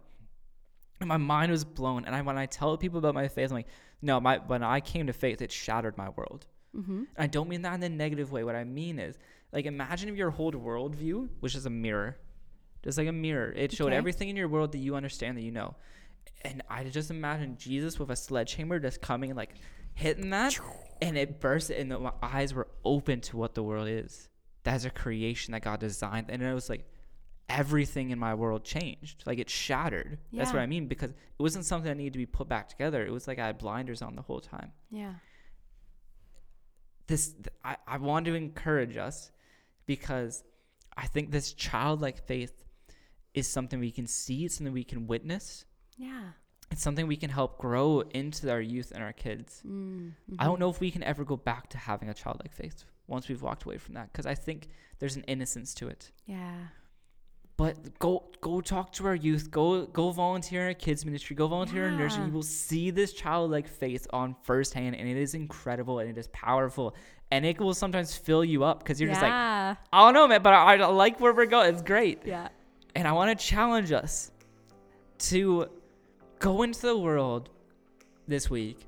And 1.01 1.09
my 1.09 1.17
mind 1.17 1.51
was 1.51 1.65
blown. 1.65 2.05
And 2.05 2.15
I, 2.15 2.23
when 2.23 2.39
I 2.39 2.47
tell 2.47 2.77
people 2.77 3.01
about 3.01 3.15
my 3.15 3.27
faith, 3.27 3.51
I'm 3.51 3.57
like, 3.57 3.67
no, 4.01 4.21
my, 4.21 4.39
when 4.39 4.63
I 4.63 4.79
came 4.79 5.09
to 5.09 5.13
faith, 5.13 5.43
it 5.43 5.51
shattered 5.51 5.99
my 5.99 6.11
world. 6.11 6.47
Mm-hmm. 6.77 6.93
And 6.93 7.09
I 7.19 7.27
don't 7.27 7.49
mean 7.49 7.63
that 7.63 7.75
in 7.75 7.83
a 7.83 7.89
negative 7.89 8.31
way. 8.31 8.45
What 8.45 8.55
I 8.55 8.63
mean 8.63 9.01
is, 9.01 9.19
like, 9.53 9.67
imagine 9.67 10.09
if 10.09 10.17
your 10.17 10.31
whole 10.31 10.53
worldview 10.53 11.29
was 11.41 11.55
just 11.55 11.67
a 11.67 11.71
mirror, 11.71 12.19
just 12.85 12.97
like 12.97 13.09
a 13.09 13.13
mirror. 13.13 13.53
It 13.53 13.73
showed 13.73 13.89
Okay. 13.89 13.97
everything 13.97 14.29
in 14.29 14.37
your 14.37 14.49
world 14.49 14.71
that 14.73 14.79
you 14.79 14.95
understand, 14.95 15.37
that 15.39 15.43
you 15.43 15.51
know. 15.51 15.75
And 16.43 16.63
I 16.71 16.85
just 16.85 17.11
imagine 17.11 17.57
Jesus 17.59 17.99
with 17.99 18.11
a 18.11 18.17
sledgehammer 18.17 18.79
just 18.79 19.03
coming 19.03 19.31
and 19.31 19.37
like 19.37 19.55
hitting 19.95 20.31
that, 20.31 20.59
and 21.01 21.19
it 21.19 21.41
burst, 21.41 21.71
and 21.71 21.91
the, 21.91 21.99
my 21.99 22.13
eyes 22.23 22.55
were 22.55 22.69
open 22.85 23.21
to 23.23 23.37
what 23.37 23.55
the 23.55 23.63
world 23.63 23.89
is. 23.89 24.29
That's 24.65 24.85
a 24.85 24.91
creation 24.91 25.53
that 25.53 25.63
God 25.63 25.81
designed, 25.81 26.31
and 26.31 26.43
it 26.43 26.55
was 26.55 26.69
like 26.71 26.85
everything 27.49 28.11
in 28.11 28.19
my 28.19 28.35
world 28.35 28.65
changed. 28.65 29.25
Like 29.27 29.39
it 29.39 29.51
shattered. 29.51 30.19
That's 30.33 30.53
what 30.53 30.61
I 30.63 30.67
mean 30.67 30.87
because 30.87 31.11
it 31.11 31.17
wasn't 31.39 31.65
something 31.65 31.89
that 31.89 31.97
needed 31.97 32.13
to 32.15 32.19
be 32.19 32.27
put 32.27 32.49
back 32.49 32.69
together. 32.69 33.05
It 33.05 33.11
was 33.11 33.27
like 33.29 33.39
I 33.39 33.47
had 33.47 33.59
blinders 33.59 34.01
on 34.03 34.15
the 34.17 34.23
whole 34.23 34.41
time 34.41 34.73
Yeah. 34.91 35.15
this 37.07 37.33
th- 37.33 37.49
I, 37.65 37.77
I 37.87 37.99
want 37.99 38.27
to 38.27 38.35
encourage 38.35 38.97
us 38.97 39.31
because 39.87 40.43
I 40.97 41.07
think 41.07 41.31
this 41.31 41.53
childlike 41.53 42.27
faith 42.27 42.65
is 43.35 43.49
something 43.49 43.81
we 43.81 43.91
can 43.91 44.07
see, 44.07 44.45
it's 44.45 44.57
something 44.57 44.73
we 44.73 44.85
can 44.85 45.07
witness, 45.07 45.65
Yeah. 45.97 46.23
it's 46.71 46.83
something 46.83 47.07
we 47.07 47.17
can 47.17 47.31
help 47.31 47.59
grow 47.59 48.01
into 48.01 48.51
our 48.51 48.61
youth 48.61 48.93
and 48.95 49.03
our 49.03 49.13
kids. 49.13 49.63
Mm. 49.67 50.13
I 50.39 50.45
don't 50.45 50.61
know 50.61 50.71
if 50.71 50.81
we 50.81 50.91
can 50.91 51.03
ever 51.03 51.25
go 51.25 51.37
back 51.37 51.69
to 51.71 51.79
having 51.79 52.09
a 52.09 52.15
childlike 52.15 52.53
faith 52.55 52.85
once 53.07 53.29
we've 53.29 53.43
walked 53.43 53.65
away 53.65 53.79
from 53.79 53.95
that 53.95 54.13
because 54.13 54.27
I 54.27 54.35
think 54.35 54.69
there's 54.99 55.17
an 55.17 55.25
innocence 55.25 55.75
to 55.75 55.89
it. 55.89 56.11
Yeah. 56.27 56.55
But 57.57 57.99
go 57.99 58.31
go 58.41 58.61
talk 58.61 58.93
to 58.95 59.07
our 59.07 59.15
youth. 59.15 59.51
Go 59.51 59.87
go 59.87 60.11
volunteer 60.11 60.63
in 60.63 60.67
our 60.69 60.75
kids 60.75 61.05
ministry. 61.05 61.37
Go 61.37 61.47
volunteer 61.49 61.89
in 61.89 61.99
nursery. 61.99 62.25
You 62.27 62.33
will 62.33 62.43
see 62.43 62.91
this 62.91 63.13
childlike 63.13 63.69
faith 63.69 64.07
on 64.13 64.35
firsthand, 64.43 64.97
and 64.97 65.07
it 65.09 65.17
is 65.17 65.35
incredible 65.35 65.99
and 65.99 66.09
it 66.09 66.19
is 66.19 66.29
powerful. 66.29 66.97
And 67.31 67.47
it 67.47 67.61
will 67.61 67.75
sometimes 67.75 68.17
fill 68.17 68.45
you 68.45 68.65
up 68.65 68.79
because 68.81 69.01
you're 69.01 69.11
just 69.11 69.23
like. 69.23 69.33
I 69.33 69.77
don't 69.93 70.15
know, 70.15 70.27
man, 70.27 70.43
but 70.43 70.55
I, 70.55 70.77
I 70.77 70.87
like 70.87 71.21
where 71.21 71.33
we're 71.33 71.47
going. 71.47 71.73
It's 71.73 71.83
great. 71.83 72.21
yeah. 72.25 72.49
And 72.95 73.07
I 73.09 73.13
want 73.13 73.39
to 73.39 73.47
challenge 73.47 73.91
us 73.93 74.31
to 75.19 75.67
go 76.39 76.63
into 76.63 76.81
the 76.83 76.97
world 76.97 77.49
this 78.27 78.51
week 78.51 78.87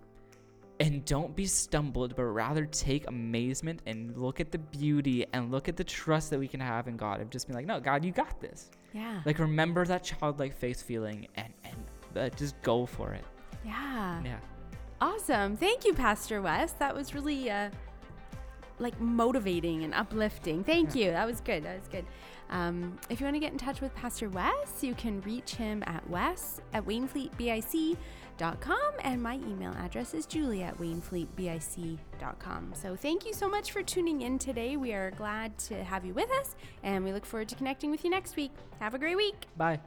and 0.84 1.02
don't 1.06 1.34
be 1.34 1.46
stumbled, 1.46 2.14
but 2.14 2.24
rather 2.24 2.66
take 2.66 3.08
amazement 3.08 3.80
and 3.86 4.14
look 4.18 4.38
at 4.38 4.52
the 4.52 4.58
beauty 4.58 5.24
and 5.32 5.50
look 5.50 5.66
at 5.66 5.78
the 5.78 5.84
trust 5.84 6.28
that 6.28 6.38
we 6.38 6.46
can 6.46 6.60
have 6.60 6.88
in 6.88 6.98
God. 6.98 7.22
Of 7.22 7.30
just 7.30 7.48
being 7.48 7.56
like, 7.56 7.64
no, 7.64 7.80
God, 7.80 8.04
you 8.04 8.12
got 8.12 8.38
this. 8.38 8.70
Yeah. 8.92 9.22
Like, 9.24 9.38
remember 9.38 9.86
that 9.86 10.04
childlike 10.04 10.54
faith 10.54 10.82
feeling 10.82 11.26
and, 11.36 11.52
and 11.64 11.76
uh, 12.18 12.28
just 12.36 12.60
go 12.60 12.84
for 12.84 13.14
it. 13.14 13.24
yeah. 13.64 14.22
Yeah. 14.22 14.36
Awesome. 15.00 15.56
Thank 15.56 15.86
you, 15.86 15.94
Pastor 15.94 16.42
Wes. 16.42 16.72
That 16.72 16.94
was 16.94 17.14
really 17.14 17.50
uh, 17.50 17.70
like 18.78 18.98
motivating 19.00 19.84
and 19.84 19.94
uplifting. 19.94 20.64
Thank 20.64 20.94
you. 20.94 21.10
That 21.10 21.26
was 21.26 21.40
good. 21.40 21.64
That 21.64 21.78
was 21.78 21.88
good. 21.88 22.04
Um, 22.50 22.98
if 23.08 23.20
you 23.20 23.24
want 23.24 23.36
to 23.36 23.40
get 23.40 23.52
in 23.52 23.58
touch 23.58 23.80
with 23.80 23.94
Pastor 23.94 24.28
Wes, 24.28 24.82
you 24.82 24.94
can 24.94 25.20
reach 25.22 25.54
him 25.54 25.82
at 25.86 26.08
wes 26.10 26.60
at 26.74 26.84
wainfleetbic.com 26.84 27.96
and 29.02 29.22
my 29.22 29.34
email 29.34 29.72
address 29.78 30.14
is 30.14 30.26
julie 30.26 30.62
at 30.62 30.76
wainfleetbic.com. 30.78 32.72
So 32.74 32.96
thank 32.96 33.26
you 33.26 33.32
so 33.32 33.48
much 33.48 33.72
for 33.72 33.82
tuning 33.82 34.22
in 34.22 34.38
today. 34.38 34.76
We 34.76 34.92
are 34.92 35.10
glad 35.12 35.56
to 35.58 35.82
have 35.84 36.04
you 36.04 36.14
with 36.14 36.30
us 36.40 36.56
and 36.82 37.04
we 37.04 37.12
look 37.12 37.26
forward 37.26 37.48
to 37.50 37.54
connecting 37.54 37.90
with 37.90 38.04
you 38.04 38.10
next 38.10 38.36
week. 38.36 38.52
Have 38.80 38.94
a 38.94 38.98
great 38.98 39.16
week. 39.16 39.46
Bye. 39.56 39.80